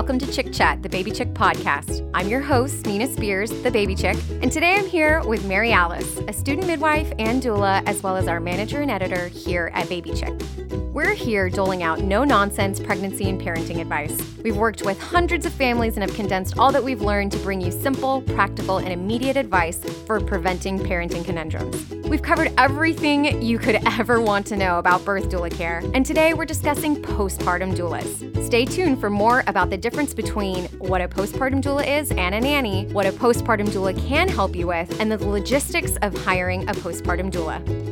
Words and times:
welcome 0.00 0.18
to 0.18 0.32
Chick 0.32 0.50
Chat, 0.50 0.82
the 0.82 0.88
Baby 0.88 1.10
Chick 1.10 1.34
podcast. 1.34 2.10
I'm 2.14 2.26
your 2.26 2.40
host, 2.40 2.86
Nina 2.86 3.06
Spears, 3.06 3.50
the 3.50 3.70
Baby 3.70 3.94
Chick, 3.94 4.16
and 4.40 4.50
today 4.50 4.76
I'm 4.76 4.86
here 4.86 5.22
with 5.24 5.44
Mary 5.44 5.72
Alice, 5.72 6.16
a 6.26 6.32
student 6.32 6.66
midwife 6.66 7.12
and 7.18 7.42
doula, 7.42 7.82
as 7.86 8.02
well 8.02 8.16
as 8.16 8.26
our 8.26 8.40
manager 8.40 8.80
and 8.80 8.90
editor 8.90 9.28
here 9.28 9.70
at 9.74 9.90
Baby 9.90 10.14
Chick. 10.14 10.32
We're 10.92 11.14
here 11.14 11.48
doling 11.48 11.84
out 11.84 12.00
no 12.00 12.24
nonsense 12.24 12.80
pregnancy 12.80 13.28
and 13.28 13.40
parenting 13.40 13.80
advice. 13.80 14.20
We've 14.42 14.56
worked 14.56 14.82
with 14.82 15.00
hundreds 15.00 15.46
of 15.46 15.52
families 15.52 15.96
and 15.96 16.02
have 16.02 16.16
condensed 16.16 16.58
all 16.58 16.72
that 16.72 16.82
we've 16.82 17.00
learned 17.00 17.30
to 17.30 17.38
bring 17.38 17.60
you 17.60 17.70
simple, 17.70 18.22
practical, 18.22 18.78
and 18.78 18.88
immediate 18.88 19.36
advice 19.36 19.78
for 20.04 20.18
preventing 20.18 20.80
parenting 20.80 21.24
conundrums. 21.24 21.88
We've 22.08 22.22
covered 22.22 22.52
everything 22.58 23.40
you 23.40 23.56
could 23.56 23.76
ever 23.86 24.20
want 24.20 24.48
to 24.48 24.56
know 24.56 24.80
about 24.80 25.04
birth 25.04 25.28
doula 25.28 25.56
care, 25.56 25.80
and 25.94 26.04
today 26.04 26.34
we're 26.34 26.44
discussing 26.44 27.00
postpartum 27.00 27.76
doulas. 27.76 28.44
Stay 28.44 28.64
tuned 28.64 28.98
for 28.98 29.10
more 29.10 29.44
about 29.46 29.70
the 29.70 29.76
difference 29.76 30.12
between 30.12 30.64
what 30.80 31.00
a 31.00 31.06
postpartum 31.06 31.62
doula 31.62 31.86
is 31.86 32.10
and 32.10 32.34
a 32.34 32.40
nanny, 32.40 32.86
what 32.86 33.06
a 33.06 33.12
postpartum 33.12 33.68
doula 33.68 33.96
can 34.08 34.28
help 34.28 34.56
you 34.56 34.66
with, 34.66 35.00
and 35.00 35.12
the 35.12 35.24
logistics 35.24 35.94
of 36.02 36.12
hiring 36.24 36.68
a 36.68 36.72
postpartum 36.72 37.30
doula. 37.30 37.89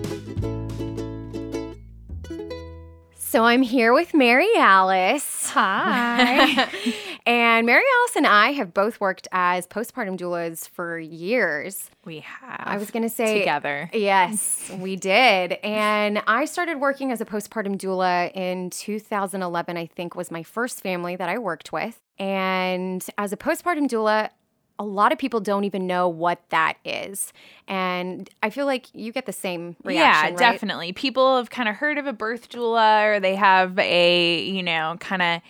So 3.29 3.45
I'm 3.45 3.61
here 3.61 3.93
with 3.93 4.15
Mary 4.15 4.49
Alice. 4.57 5.51
Hi. 5.51 6.67
and 7.27 7.67
Mary 7.67 7.85
Alice 7.99 8.17
and 8.17 8.27
I 8.27 8.53
have 8.53 8.73
both 8.73 9.03
worked 9.03 9.29
as 9.33 9.67
postpartum 9.67 10.17
doulas 10.17 10.67
for 10.67 10.99
years. 10.99 11.91
we 12.07 12.21
have. 12.21 12.63
I 12.65 12.79
was 12.79 12.91
going 12.91 13.03
to 13.03 13.11
say 13.11 13.41
together. 13.41 13.91
Yes, 13.93 14.71
we 14.79 14.97
did. 14.97 15.59
And 15.63 16.23
I 16.27 16.47
started 16.47 16.81
working 16.81 17.13
as 17.13 17.21
a 17.21 17.27
postpartum 17.27 17.77
doula 17.77 18.33
in 18.35 18.71
2011, 18.71 19.77
I 19.77 19.85
think 19.85 20.17
was 20.17 20.31
my 20.31 20.43
first 20.43 20.81
family 20.81 21.15
that 21.15 21.29
I 21.29 21.37
worked 21.37 21.71
with. 21.71 22.01
And 22.19 23.07
as 23.19 23.35
a 23.35 23.37
postpartum 23.37 23.89
doula, 23.89 24.31
a 24.79 24.85
lot 24.85 25.13
of 25.13 25.19
people 25.19 25.41
don't 25.41 25.65
even 25.65 25.87
know 25.87 26.09
what 26.09 26.41
that 26.51 26.75
is. 26.85 27.33
And 27.67 28.31
I 28.43 28.51
feel 28.51 28.67
like 28.67 28.87
you 28.95 29.13
get 29.13 29.27
the 29.27 29.33
same 29.33 29.77
reaction. 29.83 30.03
yeah, 30.05 30.23
right? 30.23 30.37
definitely. 30.37 30.93
People 30.93 31.37
have 31.37 31.51
kind 31.51 31.69
of 31.69 31.77
heard 31.77 31.99
of 31.99 32.07
a 32.07 32.13
birth 32.13 32.49
doula 32.49 33.05
or 33.05 33.21
they 33.21 33.35
have 33.35 33.79
a, 33.79 34.43
you 34.43 34.63
know, 34.63 34.97
kind 35.01 35.23
of 35.23 35.41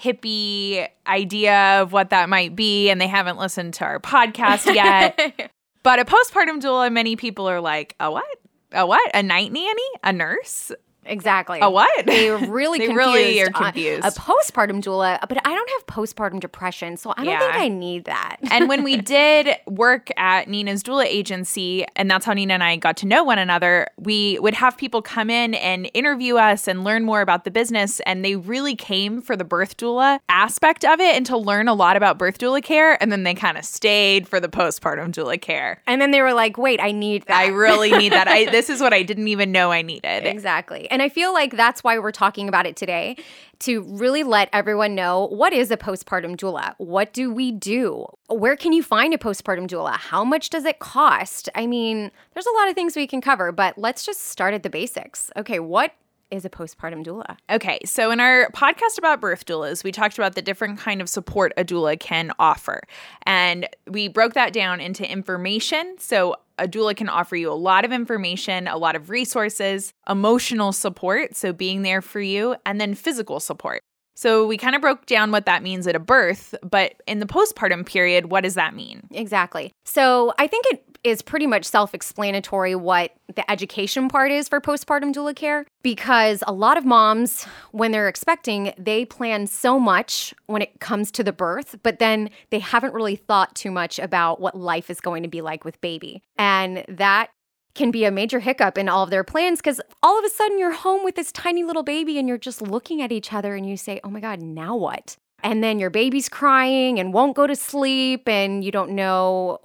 hippie 0.00 0.86
idea 1.06 1.82
of 1.82 1.92
what 1.92 2.10
that 2.10 2.28
might 2.28 2.54
be 2.54 2.88
and 2.88 3.00
they 3.00 3.08
haven't 3.08 3.36
listened 3.36 3.74
to 3.74 3.84
our 3.84 4.00
podcast 4.00 4.72
yet. 4.74 5.50
but 5.82 5.98
a 5.98 6.04
postpartum 6.04 6.60
doula, 6.60 6.90
many 6.92 7.16
people 7.16 7.48
are 7.48 7.60
like, 7.60 7.94
a 8.00 8.10
what? 8.10 8.24
A 8.72 8.86
what? 8.86 9.10
A 9.14 9.22
night 9.22 9.52
nanny? 9.52 9.82
A 10.04 10.12
nurse? 10.12 10.72
Exactly. 11.08 11.58
A 11.60 11.70
what? 11.70 12.06
They 12.06 12.30
really 12.30 12.78
They 12.78 12.86
confused 12.86 13.06
really 13.08 13.42
are 13.42 13.50
confused. 13.50 14.06
A 14.06 14.10
postpartum 14.10 14.82
doula, 14.82 15.18
but 15.28 15.38
I 15.46 15.54
don't 15.54 15.70
have 15.70 15.86
postpartum 15.86 16.40
depression, 16.40 16.96
so 16.96 17.12
I 17.16 17.24
don't 17.24 17.38
think 17.38 17.54
I 17.54 17.68
need 17.68 18.04
that. 18.04 18.36
and 18.50 18.68
when 18.68 18.84
we 18.84 18.96
did 19.18 19.56
work 19.66 20.10
at 20.16 20.48
Nina's 20.48 20.82
doula 20.82 21.04
agency, 21.04 21.84
and 21.96 22.10
that's 22.10 22.24
how 22.24 22.32
Nina 22.32 22.54
and 22.54 22.62
I 22.62 22.76
got 22.76 22.96
to 22.98 23.06
know 23.06 23.24
one 23.24 23.38
another, 23.38 23.88
we 23.96 24.38
would 24.40 24.54
have 24.54 24.76
people 24.76 25.02
come 25.02 25.30
in 25.30 25.54
and 25.54 25.90
interview 25.94 26.36
us 26.36 26.68
and 26.68 26.84
learn 26.84 27.04
more 27.04 27.20
about 27.20 27.44
the 27.44 27.50
business. 27.50 28.00
And 28.00 28.24
they 28.24 28.36
really 28.36 28.76
came 28.76 29.20
for 29.20 29.36
the 29.36 29.44
birth 29.44 29.76
doula 29.76 30.20
aspect 30.28 30.84
of 30.84 31.00
it 31.00 31.16
and 31.16 31.24
to 31.26 31.36
learn 31.36 31.68
a 31.68 31.74
lot 31.74 31.96
about 31.96 32.18
birth 32.18 32.38
doula 32.38 32.62
care. 32.62 33.00
And 33.02 33.10
then 33.10 33.22
they 33.22 33.34
kind 33.34 33.56
of 33.58 33.64
stayed 33.64 34.28
for 34.28 34.40
the 34.40 34.48
postpartum 34.48 35.12
doula 35.12 35.40
care. 35.40 35.82
and 35.86 36.00
then 36.00 36.10
they 36.10 36.20
were 36.22 36.34
like, 36.34 36.58
"Wait, 36.58 36.80
I 36.80 36.92
need 36.92 37.24
that." 37.26 37.36
I 37.36 37.46
really 37.48 37.90
need 37.90 38.12
that. 38.12 38.28
I 38.28 38.50
this 38.50 38.70
is 38.70 38.80
what 38.80 38.92
I 38.92 39.02
didn't 39.02 39.28
even 39.28 39.52
know 39.52 39.70
I 39.72 39.82
needed. 39.82 40.26
Exactly. 40.26 40.90
And 40.90 40.97
I 41.02 41.08
feel 41.08 41.32
like 41.32 41.56
that's 41.56 41.84
why 41.84 41.98
we're 41.98 42.12
talking 42.12 42.48
about 42.48 42.66
it 42.66 42.76
today 42.76 43.16
to 43.60 43.82
really 43.82 44.22
let 44.22 44.48
everyone 44.52 44.94
know 44.94 45.26
what 45.28 45.52
is 45.52 45.70
a 45.70 45.76
postpartum 45.76 46.36
doula? 46.36 46.74
What 46.78 47.12
do 47.12 47.32
we 47.32 47.50
do? 47.52 48.06
Where 48.28 48.56
can 48.56 48.72
you 48.72 48.82
find 48.82 49.12
a 49.12 49.18
postpartum 49.18 49.68
doula? 49.68 49.96
How 49.96 50.24
much 50.24 50.50
does 50.50 50.64
it 50.64 50.78
cost? 50.78 51.48
I 51.54 51.66
mean, 51.66 52.10
there's 52.34 52.46
a 52.46 52.52
lot 52.52 52.68
of 52.68 52.74
things 52.74 52.96
we 52.96 53.06
can 53.06 53.20
cover, 53.20 53.52
but 53.52 53.76
let's 53.76 54.04
just 54.04 54.28
start 54.28 54.54
at 54.54 54.62
the 54.62 54.70
basics. 54.70 55.30
Okay, 55.36 55.58
what 55.58 55.92
is 56.30 56.44
a 56.44 56.50
postpartum 56.50 57.04
doula? 57.04 57.36
Okay, 57.50 57.78
so 57.84 58.10
in 58.10 58.20
our 58.20 58.50
podcast 58.50 58.98
about 58.98 59.20
birth 59.20 59.46
doulas, 59.46 59.82
we 59.82 59.92
talked 59.92 60.18
about 60.18 60.34
the 60.34 60.42
different 60.42 60.78
kind 60.78 61.00
of 61.00 61.08
support 61.08 61.52
a 61.56 61.64
doula 61.64 61.98
can 61.98 62.32
offer. 62.38 62.82
And 63.24 63.68
we 63.86 64.08
broke 64.08 64.34
that 64.34 64.52
down 64.52 64.80
into 64.80 65.10
information. 65.10 65.96
So 65.98 66.36
a 66.58 66.68
doula 66.68 66.96
can 66.96 67.08
offer 67.08 67.36
you 67.36 67.50
a 67.50 67.54
lot 67.54 67.84
of 67.84 67.92
information, 67.92 68.68
a 68.68 68.76
lot 68.76 68.96
of 68.96 69.10
resources, 69.10 69.92
emotional 70.08 70.72
support, 70.72 71.36
so 71.36 71.52
being 71.52 71.82
there 71.82 72.02
for 72.02 72.20
you, 72.20 72.56
and 72.66 72.80
then 72.80 72.94
physical 72.94 73.40
support. 73.40 73.82
So 74.16 74.48
we 74.48 74.56
kind 74.56 74.74
of 74.74 74.80
broke 74.80 75.06
down 75.06 75.30
what 75.30 75.46
that 75.46 75.62
means 75.62 75.86
at 75.86 75.94
a 75.94 76.00
birth, 76.00 76.52
but 76.68 76.94
in 77.06 77.20
the 77.20 77.26
postpartum 77.26 77.86
period, 77.86 78.32
what 78.32 78.42
does 78.42 78.54
that 78.54 78.74
mean? 78.74 79.06
Exactly. 79.12 79.70
So 79.84 80.34
I 80.38 80.48
think 80.48 80.66
it 80.66 80.97
is 81.08 81.22
pretty 81.22 81.46
much 81.46 81.64
self 81.64 81.94
explanatory 81.94 82.74
what 82.74 83.12
the 83.34 83.48
education 83.50 84.08
part 84.08 84.30
is 84.30 84.48
for 84.48 84.60
postpartum 84.60 85.12
doula 85.12 85.34
care 85.34 85.66
because 85.82 86.42
a 86.46 86.52
lot 86.52 86.76
of 86.76 86.84
moms, 86.84 87.44
when 87.72 87.92
they're 87.92 88.08
expecting, 88.08 88.72
they 88.78 89.04
plan 89.04 89.46
so 89.46 89.78
much 89.78 90.34
when 90.46 90.62
it 90.62 90.80
comes 90.80 91.10
to 91.12 91.24
the 91.24 91.32
birth, 91.32 91.76
but 91.82 91.98
then 91.98 92.30
they 92.50 92.58
haven't 92.58 92.94
really 92.94 93.16
thought 93.16 93.54
too 93.54 93.70
much 93.70 93.98
about 93.98 94.40
what 94.40 94.56
life 94.56 94.90
is 94.90 95.00
going 95.00 95.22
to 95.22 95.28
be 95.28 95.40
like 95.40 95.64
with 95.64 95.80
baby. 95.80 96.22
And 96.36 96.84
that 96.88 97.30
can 97.74 97.90
be 97.90 98.04
a 98.04 98.10
major 98.10 98.40
hiccup 98.40 98.76
in 98.76 98.88
all 98.88 99.04
of 99.04 99.10
their 99.10 99.22
plans 99.22 99.60
because 99.60 99.80
all 100.02 100.18
of 100.18 100.24
a 100.24 100.28
sudden 100.28 100.58
you're 100.58 100.72
home 100.72 101.04
with 101.04 101.14
this 101.14 101.30
tiny 101.30 101.62
little 101.62 101.84
baby 101.84 102.18
and 102.18 102.28
you're 102.28 102.36
just 102.36 102.60
looking 102.60 103.00
at 103.00 103.12
each 103.12 103.32
other 103.32 103.54
and 103.54 103.68
you 103.68 103.76
say, 103.76 104.00
oh 104.02 104.10
my 104.10 104.20
God, 104.20 104.40
now 104.42 104.74
what? 104.74 105.16
And 105.42 105.62
then 105.62 105.78
your 105.78 105.90
baby's 105.90 106.28
crying 106.28 106.98
and 106.98 107.14
won't 107.14 107.36
go 107.36 107.46
to 107.46 107.54
sleep, 107.54 108.28
and 108.28 108.64
you 108.64 108.72
don't 108.72 108.90
know 108.90 109.58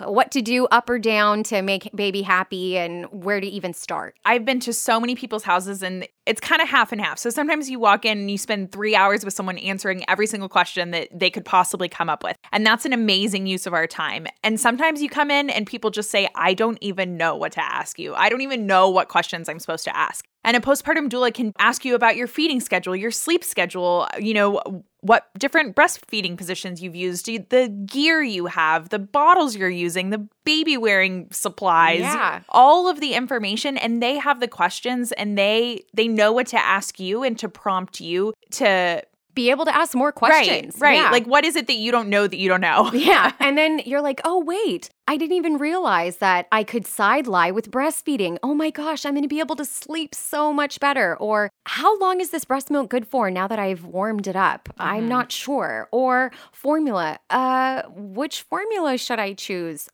what 0.00 0.30
to 0.30 0.40
do 0.40 0.66
up 0.66 0.88
or 0.88 0.98
down 0.98 1.42
to 1.44 1.62
make 1.62 1.90
baby 1.94 2.22
happy 2.22 2.78
and 2.78 3.06
where 3.10 3.40
to 3.40 3.46
even 3.46 3.72
start. 3.72 4.16
I've 4.24 4.44
been 4.44 4.60
to 4.60 4.72
so 4.72 4.98
many 5.00 5.14
people's 5.14 5.42
houses 5.42 5.82
and 5.82 6.06
it's 6.24 6.40
kind 6.40 6.62
of 6.62 6.68
half 6.68 6.92
and 6.92 7.00
half. 7.00 7.18
So 7.18 7.30
sometimes 7.30 7.68
you 7.68 7.78
walk 7.78 8.04
in 8.04 8.18
and 8.18 8.30
you 8.30 8.38
spend 8.38 8.72
three 8.72 8.96
hours 8.96 9.24
with 9.24 9.34
someone 9.34 9.58
answering 9.58 10.04
every 10.08 10.26
single 10.26 10.48
question 10.48 10.90
that 10.92 11.08
they 11.12 11.30
could 11.30 11.44
possibly 11.44 11.88
come 11.88 12.08
up 12.08 12.24
with. 12.24 12.36
And 12.52 12.66
that's 12.66 12.84
an 12.84 12.92
amazing 12.92 13.46
use 13.46 13.66
of 13.66 13.74
our 13.74 13.86
time. 13.86 14.26
And 14.42 14.58
sometimes 14.58 15.02
you 15.02 15.08
come 15.08 15.30
in 15.30 15.50
and 15.50 15.66
people 15.66 15.90
just 15.90 16.10
say, 16.10 16.28
I 16.34 16.54
don't 16.54 16.78
even 16.80 17.16
know 17.16 17.36
what 17.36 17.52
to 17.52 17.62
ask 17.62 17.98
you. 17.98 18.14
I 18.14 18.28
don't 18.28 18.40
even 18.40 18.66
know 18.66 18.88
what 18.88 19.08
questions 19.08 19.48
I'm 19.48 19.58
supposed 19.58 19.84
to 19.84 19.96
ask. 19.96 20.24
And 20.42 20.56
a 20.56 20.60
postpartum 20.60 21.08
doula 21.08 21.34
can 21.34 21.52
ask 21.58 21.84
you 21.84 21.94
about 21.94 22.16
your 22.16 22.28
feeding 22.28 22.60
schedule, 22.60 22.94
your 22.94 23.10
sleep 23.10 23.42
schedule, 23.42 24.08
you 24.18 24.32
know, 24.32 24.84
what 25.06 25.28
different 25.38 25.76
breastfeeding 25.76 26.36
positions 26.36 26.82
you've 26.82 26.96
used, 26.96 27.26
the 27.26 27.68
gear 27.86 28.22
you 28.22 28.46
have, 28.46 28.88
the 28.88 28.98
bottles 28.98 29.54
you're 29.56 29.68
using, 29.68 30.10
the 30.10 30.26
baby 30.44 30.76
wearing 30.76 31.28
supplies, 31.30 32.00
Yeah. 32.00 32.40
all 32.48 32.88
of 32.88 33.00
the 33.00 33.14
information 33.14 33.76
and 33.76 34.02
they 34.02 34.18
have 34.18 34.40
the 34.40 34.48
questions 34.48 35.12
and 35.12 35.36
they 35.38 35.84
they 35.94 36.08
know 36.08 36.32
what 36.32 36.46
to 36.48 36.58
ask 36.58 36.98
you 37.00 37.22
and 37.22 37.38
to 37.38 37.48
prompt 37.48 38.00
you 38.00 38.34
to 38.52 39.02
Be 39.36 39.50
able 39.50 39.64
to 39.66 39.74
ask 39.76 39.94
more 39.94 40.10
questions. 40.10 40.74
Right, 40.80 40.88
right. 40.96 41.02
Yeah. 41.04 41.10
Like 41.12 41.26
what 41.26 41.44
is 41.44 41.54
it 41.54 41.68
that 41.68 41.76
you 41.76 41.92
don't 41.92 42.08
know 42.08 42.26
that 42.26 42.36
you 42.38 42.48
don't 42.48 42.60
know? 42.62 42.90
yeah. 42.94 43.32
And 43.46 43.56
then 43.56 43.80
you're 43.86 44.00
like, 44.02 44.20
oh, 44.24 44.42
wait, 44.42 44.90
I 45.06 45.16
didn't 45.16 45.36
even 45.36 45.56
realize 45.58 46.16
that 46.16 46.48
I 46.50 46.64
could 46.64 46.84
side 46.84 47.28
lie 47.28 47.52
with 47.52 47.70
breastfeeding. 47.70 48.38
Oh 48.42 48.54
my 48.54 48.70
gosh, 48.70 49.06
I'm 49.06 49.12
going 49.12 49.22
to 49.22 49.28
be 49.28 49.38
able 49.38 49.54
to 49.56 49.64
sleep 49.64 50.14
so 50.16 50.52
much 50.52 50.80
better. 50.80 51.16
Or 51.18 51.48
how 51.66 51.96
long 52.00 52.20
is 52.20 52.30
this 52.30 52.44
breast 52.44 52.70
milk 52.70 52.90
good 52.90 53.06
for 53.06 53.30
now 53.30 53.46
that 53.46 53.60
I've 53.60 53.84
warmed 53.84 54.26
it 54.26 54.34
up? 54.34 54.68
I'm 54.78 55.06
not 55.08 55.30
sure. 55.30 55.88
Or 55.92 56.32
formula. 56.50 57.18
Uh, 57.30 57.82
which 57.94 58.42
formula 58.42 58.98
should 58.98 59.20
I 59.20 59.34
choose? 59.34 59.88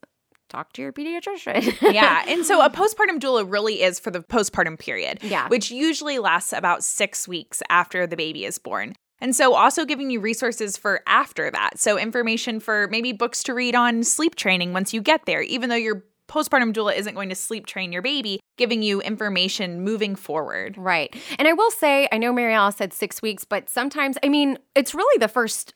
Talk 0.49 0.71
to 0.73 0.81
your 0.81 0.93
pediatrician. 0.93 1.93
yeah. 1.93 2.23
And 2.27 2.45
so 2.45 2.61
a 2.63 2.69
postpartum 2.69 3.19
doula 3.19 3.43
really 3.51 3.81
is 3.83 3.99
for 3.99 4.09
the 4.11 4.19
postpartum 4.21 4.79
period, 4.79 5.19
Yeah. 5.21 5.47
which 5.49 5.69
usually 5.71 6.17
lasts 6.19 6.53
about 6.53 6.83
six 6.83 7.27
weeks 7.27 7.61
after 7.69 8.07
the 8.07 8.15
baby 8.15 8.45
is 8.45 8.57
born. 8.57 8.93
And 9.23 9.35
so 9.35 9.55
also 9.55 9.85
giving 9.85 10.11
you 10.11 10.19
resources 10.19 10.77
for 10.77 11.01
after 11.07 11.49
that. 11.49 11.79
So 11.79 11.97
information 11.97 12.59
for 12.59 12.87
maybe 12.91 13.13
books 13.13 13.41
to 13.43 13.53
read 13.53 13.73
on 13.73 14.03
sleep 14.03 14.35
training 14.35 14.73
once 14.73 14.93
you 14.93 15.01
get 15.01 15.25
there, 15.25 15.41
even 15.41 15.69
though 15.69 15.75
your 15.75 16.03
postpartum 16.27 16.73
doula 16.73 16.95
isn't 16.95 17.15
going 17.15 17.29
to 17.29 17.35
sleep 17.35 17.65
train 17.65 17.91
your 17.91 18.01
baby, 18.01 18.39
giving 18.57 18.83
you 18.83 19.01
information 19.01 19.81
moving 19.81 20.15
forward. 20.15 20.77
Right. 20.77 21.15
And 21.39 21.47
I 21.47 21.53
will 21.53 21.71
say, 21.71 22.07
I 22.11 22.17
know 22.17 22.33
Mary 22.33 22.53
Alice 22.53 22.75
said 22.75 22.91
six 22.93 23.21
weeks, 23.21 23.45
but 23.45 23.69
sometimes, 23.69 24.17
I 24.23 24.29
mean, 24.29 24.57
it's 24.75 24.93
really 24.93 25.19
the 25.19 25.27
first 25.27 25.73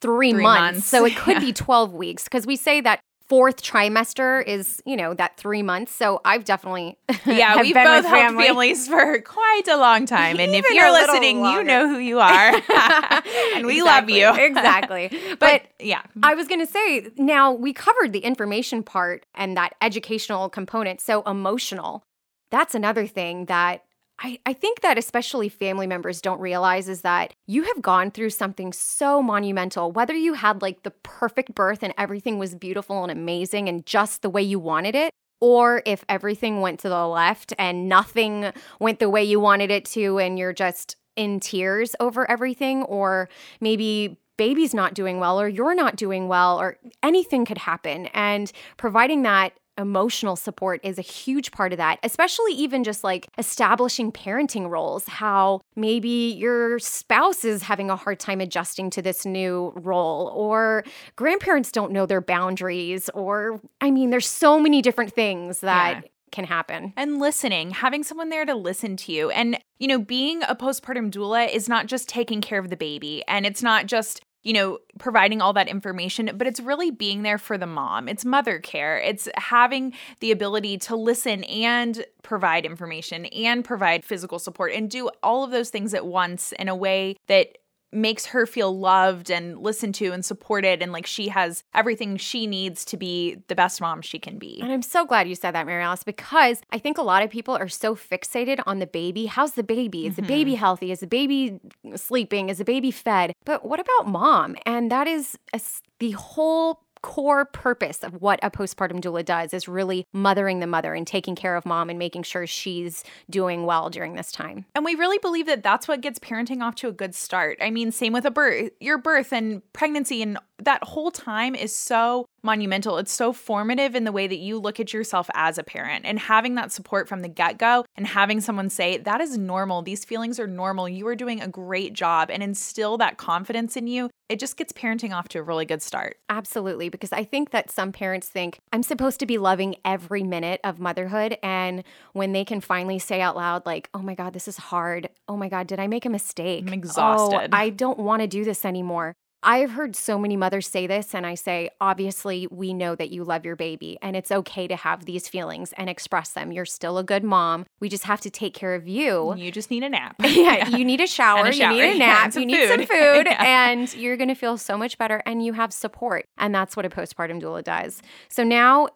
three, 0.00 0.32
Three 0.32 0.42
months. 0.42 0.74
months. 0.76 0.86
So 0.86 1.04
it 1.04 1.16
could 1.16 1.32
Yeah. 1.34 1.40
be 1.40 1.52
12 1.52 1.92
weeks 1.94 2.24
because 2.24 2.46
we 2.46 2.56
say 2.56 2.80
that 2.82 3.00
fourth 3.28 3.62
trimester 3.62 4.46
is, 4.46 4.82
you 4.84 4.96
know, 4.96 5.14
that 5.14 5.36
three 5.36 5.62
months. 5.62 5.92
So 5.92 6.20
I've 6.24 6.44
definitely 6.44 6.98
Yeah, 7.26 7.60
we've 7.60 7.74
been 7.74 7.84
both 7.84 8.04
with 8.04 8.06
helped 8.06 8.26
family. 8.26 8.44
families 8.44 8.86
for 8.86 9.20
quite 9.22 9.68
a 9.68 9.76
long 9.76 10.06
time. 10.06 10.38
And 10.38 10.54
if 10.54 10.64
you're 10.70 10.92
listening, 10.92 11.44
you 11.44 11.64
know 11.64 11.88
who 11.88 11.98
you 11.98 12.20
are. 12.20 12.54
and 13.54 13.66
we 13.66 13.82
love 13.82 14.10
you. 14.10 14.32
exactly. 14.34 15.08
But, 15.10 15.38
But 15.38 15.62
yeah. 15.80 16.02
I 16.22 16.34
was 16.34 16.48
going 16.48 16.60
to 16.60 16.66
say, 16.66 17.08
now 17.16 17.52
we 17.52 17.72
covered 17.72 18.12
the 18.12 18.20
information 18.20 18.82
part 18.82 19.24
and 19.34 19.56
that 19.56 19.74
educational 19.80 20.48
component. 20.50 21.00
So, 21.00 21.22
emotional, 21.22 22.04
that's 22.50 22.74
another 22.74 23.06
thing 23.06 23.46
that 23.46 23.83
I, 24.18 24.38
I 24.46 24.52
think 24.52 24.80
that 24.80 24.96
especially 24.96 25.48
family 25.48 25.86
members 25.86 26.20
don't 26.20 26.40
realize 26.40 26.88
is 26.88 27.02
that 27.02 27.34
you 27.46 27.64
have 27.64 27.82
gone 27.82 28.10
through 28.10 28.30
something 28.30 28.72
so 28.72 29.20
monumental, 29.20 29.90
whether 29.92 30.14
you 30.14 30.34
had 30.34 30.62
like 30.62 30.82
the 30.82 30.92
perfect 30.92 31.54
birth 31.54 31.82
and 31.82 31.92
everything 31.98 32.38
was 32.38 32.54
beautiful 32.54 33.02
and 33.02 33.10
amazing 33.10 33.68
and 33.68 33.84
just 33.84 34.22
the 34.22 34.30
way 34.30 34.42
you 34.42 34.58
wanted 34.58 34.94
it, 34.94 35.10
or 35.40 35.82
if 35.84 36.04
everything 36.08 36.60
went 36.60 36.80
to 36.80 36.88
the 36.88 37.06
left 37.06 37.52
and 37.58 37.88
nothing 37.88 38.52
went 38.80 38.98
the 38.98 39.10
way 39.10 39.24
you 39.24 39.40
wanted 39.40 39.70
it 39.70 39.84
to 39.84 40.18
and 40.18 40.38
you're 40.38 40.52
just 40.52 40.96
in 41.16 41.40
tears 41.40 41.94
over 42.00 42.28
everything, 42.30 42.82
or 42.84 43.28
maybe 43.60 44.16
baby's 44.36 44.74
not 44.74 44.94
doing 44.94 45.20
well 45.20 45.40
or 45.40 45.48
you're 45.48 45.74
not 45.74 45.96
doing 45.96 46.28
well 46.28 46.60
or 46.60 46.76
anything 47.02 47.44
could 47.44 47.58
happen. 47.58 48.06
And 48.06 48.50
providing 48.76 49.22
that 49.22 49.52
emotional 49.78 50.36
support 50.36 50.80
is 50.84 50.98
a 50.98 51.02
huge 51.02 51.52
part 51.52 51.72
of 51.72 51.78
that, 51.78 51.98
especially 52.02 52.52
even 52.52 52.84
just 52.84 53.04
like 53.04 53.26
establishing 53.38 54.12
parenting 54.12 54.68
roles, 54.68 55.06
how 55.06 55.60
maybe 55.76 56.34
your 56.36 56.78
spouse 56.78 57.44
is 57.44 57.62
having 57.62 57.90
a 57.90 57.96
hard 57.96 58.20
time 58.20 58.40
adjusting 58.40 58.90
to 58.90 59.02
this 59.02 59.26
new 59.26 59.72
role, 59.76 60.28
or 60.34 60.84
grandparents 61.16 61.72
don't 61.72 61.92
know 61.92 62.06
their 62.06 62.20
boundaries, 62.20 63.08
or 63.14 63.60
I 63.80 63.90
mean, 63.90 64.10
there's 64.10 64.28
so 64.28 64.60
many 64.60 64.82
different 64.82 65.12
things 65.12 65.60
that. 65.60 66.02
Yeah. 66.04 66.08
Can 66.32 66.46
happen. 66.46 66.92
And 66.96 67.20
listening, 67.20 67.70
having 67.70 68.02
someone 68.02 68.28
there 68.28 68.44
to 68.44 68.56
listen 68.56 68.96
to 68.96 69.12
you. 69.12 69.30
And, 69.30 69.56
you 69.78 69.86
know, 69.86 70.00
being 70.00 70.42
a 70.42 70.56
postpartum 70.56 71.12
doula 71.12 71.48
is 71.48 71.68
not 71.68 71.86
just 71.86 72.08
taking 72.08 72.40
care 72.40 72.58
of 72.58 72.70
the 72.70 72.76
baby 72.76 73.22
and 73.28 73.46
it's 73.46 73.62
not 73.62 73.86
just 73.86 74.20
you 74.44 74.52
know, 74.52 74.78
providing 74.98 75.40
all 75.40 75.52
that 75.54 75.68
information, 75.68 76.30
but 76.36 76.46
it's 76.46 76.60
really 76.60 76.90
being 76.90 77.22
there 77.22 77.38
for 77.38 77.58
the 77.58 77.66
mom. 77.66 78.08
It's 78.08 78.24
mother 78.24 78.58
care. 78.58 78.98
It's 78.98 79.28
having 79.36 79.94
the 80.20 80.30
ability 80.30 80.78
to 80.78 80.96
listen 80.96 81.44
and 81.44 82.04
provide 82.22 82.64
information 82.64 83.26
and 83.26 83.64
provide 83.64 84.04
physical 84.04 84.38
support 84.38 84.72
and 84.72 84.90
do 84.90 85.10
all 85.22 85.44
of 85.44 85.50
those 85.50 85.70
things 85.70 85.94
at 85.94 86.06
once 86.06 86.52
in 86.52 86.68
a 86.68 86.76
way 86.76 87.16
that 87.26 87.58
makes 87.94 88.26
her 88.26 88.46
feel 88.46 88.76
loved 88.76 89.30
and 89.30 89.58
listened 89.58 89.94
to 89.96 90.12
and 90.12 90.24
supported 90.24 90.82
and 90.82 90.92
like 90.92 91.06
she 91.06 91.28
has 91.28 91.64
everything 91.74 92.16
she 92.16 92.46
needs 92.46 92.84
to 92.84 92.96
be 92.96 93.36
the 93.48 93.54
best 93.54 93.80
mom 93.80 94.02
she 94.02 94.18
can 94.18 94.38
be. 94.38 94.60
And 94.60 94.72
I'm 94.72 94.82
so 94.82 95.06
glad 95.06 95.28
you 95.28 95.34
said 95.34 95.52
that, 95.52 95.66
Mary 95.66 95.82
Alice, 95.82 96.02
because 96.02 96.60
I 96.70 96.78
think 96.78 96.98
a 96.98 97.02
lot 97.02 97.22
of 97.22 97.30
people 97.30 97.56
are 97.56 97.68
so 97.68 97.94
fixated 97.94 98.60
on 98.66 98.78
the 98.78 98.86
baby. 98.86 99.26
How's 99.26 99.52
the 99.52 99.62
baby? 99.62 100.06
Is 100.06 100.14
mm-hmm. 100.14 100.22
the 100.22 100.28
baby 100.28 100.54
healthy? 100.54 100.90
Is 100.90 101.00
the 101.00 101.06
baby 101.06 101.60
sleeping? 101.96 102.48
Is 102.48 102.58
the 102.58 102.64
baby 102.64 102.90
fed? 102.90 103.32
But 103.44 103.64
what 103.64 103.80
about 103.80 104.08
mom? 104.08 104.56
And 104.66 104.90
that 104.90 105.06
is 105.06 105.38
a, 105.52 105.60
the 105.98 106.12
whole 106.12 106.80
core 107.04 107.44
purpose 107.44 108.02
of 108.02 108.22
what 108.22 108.40
a 108.42 108.50
postpartum 108.50 108.98
doula 108.98 109.22
does 109.22 109.52
is 109.52 109.68
really 109.68 110.06
mothering 110.14 110.60
the 110.60 110.66
mother 110.66 110.94
and 110.94 111.06
taking 111.06 111.34
care 111.34 111.54
of 111.54 111.66
mom 111.66 111.90
and 111.90 111.98
making 111.98 112.22
sure 112.22 112.46
she's 112.46 113.04
doing 113.28 113.66
well 113.66 113.90
during 113.90 114.14
this 114.14 114.32
time. 114.32 114.64
And 114.74 114.86
we 114.86 114.94
really 114.94 115.18
believe 115.18 115.44
that 115.44 115.62
that's 115.62 115.86
what 115.86 116.00
gets 116.00 116.18
parenting 116.18 116.62
off 116.62 116.76
to 116.76 116.88
a 116.88 116.92
good 116.92 117.14
start. 117.14 117.58
I 117.60 117.68
mean, 117.68 117.92
same 117.92 118.14
with 118.14 118.24
a 118.24 118.30
birth, 118.30 118.70
your 118.80 118.96
birth 118.96 119.34
and 119.34 119.60
pregnancy 119.74 120.22
and 120.22 120.38
that 120.58 120.82
whole 120.82 121.10
time 121.10 121.54
is 121.54 121.76
so 121.76 122.26
monumental. 122.44 122.98
It's 122.98 123.12
so 123.12 123.32
formative 123.32 123.94
in 123.94 124.04
the 124.04 124.12
way 124.12 124.26
that 124.26 124.38
you 124.38 124.58
look 124.58 124.78
at 124.78 124.92
yourself 124.92 125.30
as 125.34 125.58
a 125.58 125.64
parent 125.64 126.04
and 126.04 126.18
having 126.18 126.54
that 126.56 126.70
support 126.70 127.08
from 127.08 127.20
the 127.20 127.28
get 127.28 127.58
go 127.58 127.84
and 127.96 128.06
having 128.06 128.40
someone 128.40 128.70
say, 128.70 128.98
that 128.98 129.20
is 129.20 129.38
normal. 129.38 129.82
These 129.82 130.04
feelings 130.04 130.38
are 130.38 130.46
normal. 130.46 130.88
You 130.88 131.06
are 131.08 131.16
doing 131.16 131.40
a 131.40 131.48
great 131.48 131.92
job 131.94 132.30
and 132.30 132.42
instill 132.42 132.98
that 132.98 133.16
confidence 133.16 133.76
in 133.76 133.86
you. 133.86 134.10
It 134.28 134.38
just 134.38 134.56
gets 134.56 134.72
parenting 134.72 135.14
off 135.14 135.28
to 135.28 135.38
a 135.38 135.42
really 135.42 135.66
good 135.66 135.82
start. 135.82 136.18
Absolutely. 136.28 136.88
Because 136.88 137.12
I 137.12 137.24
think 137.24 137.50
that 137.50 137.70
some 137.70 137.92
parents 137.92 138.28
think, 138.28 138.58
I'm 138.72 138.82
supposed 138.82 139.20
to 139.20 139.26
be 139.26 139.38
loving 139.38 139.76
every 139.84 140.22
minute 140.22 140.60
of 140.64 140.80
motherhood. 140.80 141.36
And 141.42 141.84
when 142.12 142.32
they 142.32 142.44
can 142.44 142.60
finally 142.60 142.98
say 142.98 143.20
out 143.20 143.36
loud, 143.36 143.66
like, 143.66 143.90
oh 143.92 144.00
my 144.00 144.14
God, 144.14 144.32
this 144.32 144.48
is 144.48 144.56
hard. 144.56 145.08
Oh 145.28 145.36
my 145.36 145.48
God, 145.48 145.66
did 145.66 145.78
I 145.78 145.86
make 145.86 146.06
a 146.06 146.10
mistake? 146.10 146.64
I'm 146.66 146.72
oh, 146.72 146.74
exhausted. 146.74 147.50
Oh, 147.52 147.56
I 147.56 147.68
don't 147.70 147.98
want 147.98 148.22
to 148.22 148.26
do 148.26 148.44
this 148.44 148.64
anymore. 148.64 149.14
I've 149.44 149.72
heard 149.72 149.94
so 149.94 150.18
many 150.18 150.36
mothers 150.36 150.66
say 150.66 150.86
this, 150.86 151.14
and 151.14 151.26
I 151.26 151.34
say, 151.34 151.68
obviously, 151.80 152.48
we 152.50 152.72
know 152.72 152.94
that 152.94 153.10
you 153.10 153.24
love 153.24 153.44
your 153.44 153.56
baby, 153.56 153.98
and 154.00 154.16
it's 154.16 154.32
okay 154.32 154.66
to 154.66 154.74
have 154.74 155.04
these 155.04 155.28
feelings 155.28 155.74
and 155.76 155.90
express 155.90 156.30
them. 156.30 156.50
You're 156.50 156.64
still 156.64 156.96
a 156.96 157.04
good 157.04 157.22
mom. 157.22 157.66
We 157.78 157.90
just 157.90 158.04
have 158.04 158.22
to 158.22 158.30
take 158.30 158.54
care 158.54 158.74
of 158.74 158.88
you. 158.88 159.34
You 159.36 159.52
just 159.52 159.70
need 159.70 159.82
a 159.82 159.90
nap. 159.90 160.16
yeah, 160.20 160.28
yeah, 160.28 160.68
you 160.76 160.84
need 160.84 161.02
a 161.02 161.06
shower, 161.06 161.46
a 161.46 161.52
shower. 161.52 161.72
you 161.72 161.82
need 161.82 161.96
a 161.96 161.98
nap, 161.98 162.34
yeah, 162.34 162.40
you 162.40 162.46
need 162.46 162.68
some 162.68 162.86
food, 162.86 163.26
yeah. 163.26 163.70
and 163.70 163.94
you're 163.94 164.16
going 164.16 164.28
to 164.28 164.34
feel 164.34 164.56
so 164.56 164.78
much 164.78 164.96
better, 164.96 165.22
and 165.26 165.44
you 165.44 165.52
have 165.52 165.72
support. 165.72 166.24
And 166.38 166.54
that's 166.54 166.74
what 166.74 166.86
a 166.86 166.88
postpartum 166.88 167.42
doula 167.42 167.62
does. 167.62 168.00
So 168.28 168.44
now 168.44 168.88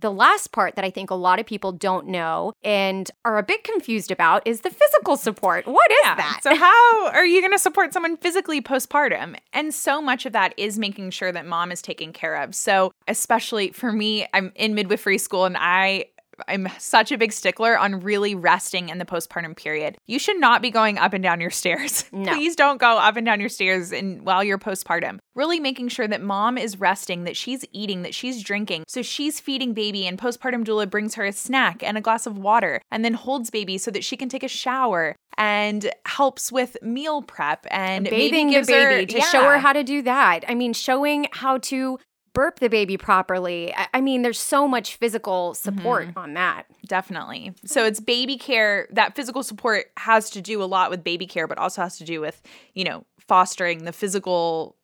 the 0.00 0.12
last 0.12 0.52
part 0.52 0.76
that 0.76 0.84
I 0.84 0.90
think 0.90 1.10
a 1.10 1.14
lot 1.14 1.40
of 1.40 1.46
people 1.46 1.72
don't 1.72 2.06
know 2.06 2.52
and 2.62 3.10
are 3.24 3.38
a 3.38 3.42
bit 3.42 3.64
confused 3.64 4.10
about 4.10 4.46
is 4.46 4.60
the 4.60 4.70
physical 4.70 5.16
support. 5.16 5.66
What 5.66 5.90
is 5.90 5.98
yeah. 6.04 6.14
that? 6.16 6.40
So, 6.42 6.54
how 6.54 7.08
are 7.08 7.26
you 7.26 7.40
going 7.40 7.52
to 7.52 7.58
support 7.58 7.92
someone 7.92 8.16
physically 8.16 8.60
postpartum? 8.60 9.36
And 9.52 9.72
so 9.74 10.00
much 10.00 10.26
of 10.26 10.32
that 10.32 10.54
is 10.56 10.78
making 10.78 11.10
sure 11.10 11.32
that 11.32 11.46
mom 11.46 11.72
is 11.72 11.82
taken 11.82 12.12
care 12.12 12.36
of. 12.36 12.54
So, 12.54 12.92
especially 13.08 13.72
for 13.72 13.92
me, 13.92 14.26
I'm 14.34 14.52
in 14.54 14.74
midwifery 14.74 15.18
school 15.18 15.44
and 15.44 15.56
I 15.58 16.06
I'm 16.48 16.68
such 16.78 17.12
a 17.12 17.18
big 17.18 17.32
stickler 17.32 17.78
on 17.78 18.00
really 18.00 18.34
resting 18.34 18.88
in 18.88 18.98
the 18.98 19.04
postpartum 19.04 19.56
period. 19.56 19.96
You 20.06 20.18
should 20.18 20.40
not 20.40 20.62
be 20.62 20.70
going 20.70 20.98
up 20.98 21.12
and 21.12 21.22
down 21.22 21.40
your 21.40 21.50
stairs. 21.50 22.04
No. 22.16 22.32
Please 22.32 22.56
don't 22.56 22.80
go 22.80 22.96
up 22.96 23.16
and 23.16 23.26
down 23.26 23.40
your 23.40 23.50
stairs 23.50 23.92
in, 23.92 24.24
while 24.24 24.42
you're 24.42 24.58
postpartum. 24.58 25.18
Really 25.34 25.60
making 25.60 25.88
sure 25.88 26.08
that 26.08 26.22
mom 26.22 26.56
is 26.56 26.80
resting, 26.80 27.24
that 27.24 27.36
she's 27.36 27.62
eating, 27.72 28.02
that 28.02 28.14
she's 28.14 28.42
drinking. 28.42 28.84
So 28.88 29.02
she's 29.02 29.38
feeding 29.38 29.74
baby, 29.74 30.06
and 30.06 30.18
postpartum 30.18 30.64
doula 30.64 30.88
brings 30.88 31.14
her 31.16 31.26
a 31.26 31.32
snack 31.32 31.82
and 31.82 31.98
a 31.98 32.00
glass 32.00 32.26
of 32.26 32.38
water, 32.38 32.80
and 32.90 33.04
then 33.04 33.12
holds 33.14 33.50
baby 33.50 33.76
so 33.76 33.90
that 33.90 34.02
she 34.02 34.16
can 34.16 34.30
take 34.30 34.42
a 34.42 34.48
shower 34.48 35.14
and 35.36 35.90
helps 36.06 36.50
with 36.50 36.76
meal 36.82 37.22
prep 37.22 37.66
and 37.70 38.08
bathing 38.08 38.48
the 38.50 38.62
baby 38.62 38.72
her, 38.72 39.04
to 39.04 39.18
yeah. 39.18 39.24
show 39.24 39.42
her 39.42 39.58
how 39.58 39.72
to 39.72 39.84
do 39.84 40.02
that. 40.02 40.40
I 40.48 40.54
mean, 40.54 40.72
showing 40.72 41.26
how 41.32 41.58
to 41.58 41.98
burp 42.36 42.60
the 42.60 42.68
baby 42.68 42.98
properly. 42.98 43.74
I, 43.94 44.02
mean, 44.02 44.20
there's 44.20 44.38
so 44.38 44.68
much 44.68 44.96
physical 44.96 45.54
support 45.54 46.08
mm-hmm. 46.08 46.18
on 46.18 46.34
that. 46.34 46.64
Definitely. 46.86 47.54
So 47.64 47.86
it's 47.86 47.98
baby 47.98 48.36
care. 48.36 48.88
That 48.90 49.16
physical 49.16 49.42
support 49.42 49.86
has 49.96 50.28
to 50.30 50.42
do 50.42 50.62
a 50.62 50.64
lot 50.64 50.90
with 50.90 51.02
baby 51.02 51.26
care, 51.26 51.46
but 51.46 51.56
also 51.56 51.80
has 51.80 51.96
to 51.96 52.04
do 52.04 52.20
with, 52.20 52.42
you 52.74 52.84
know, 52.84 53.06
fostering 53.26 53.84
the 53.84 53.92
physical 53.92 54.76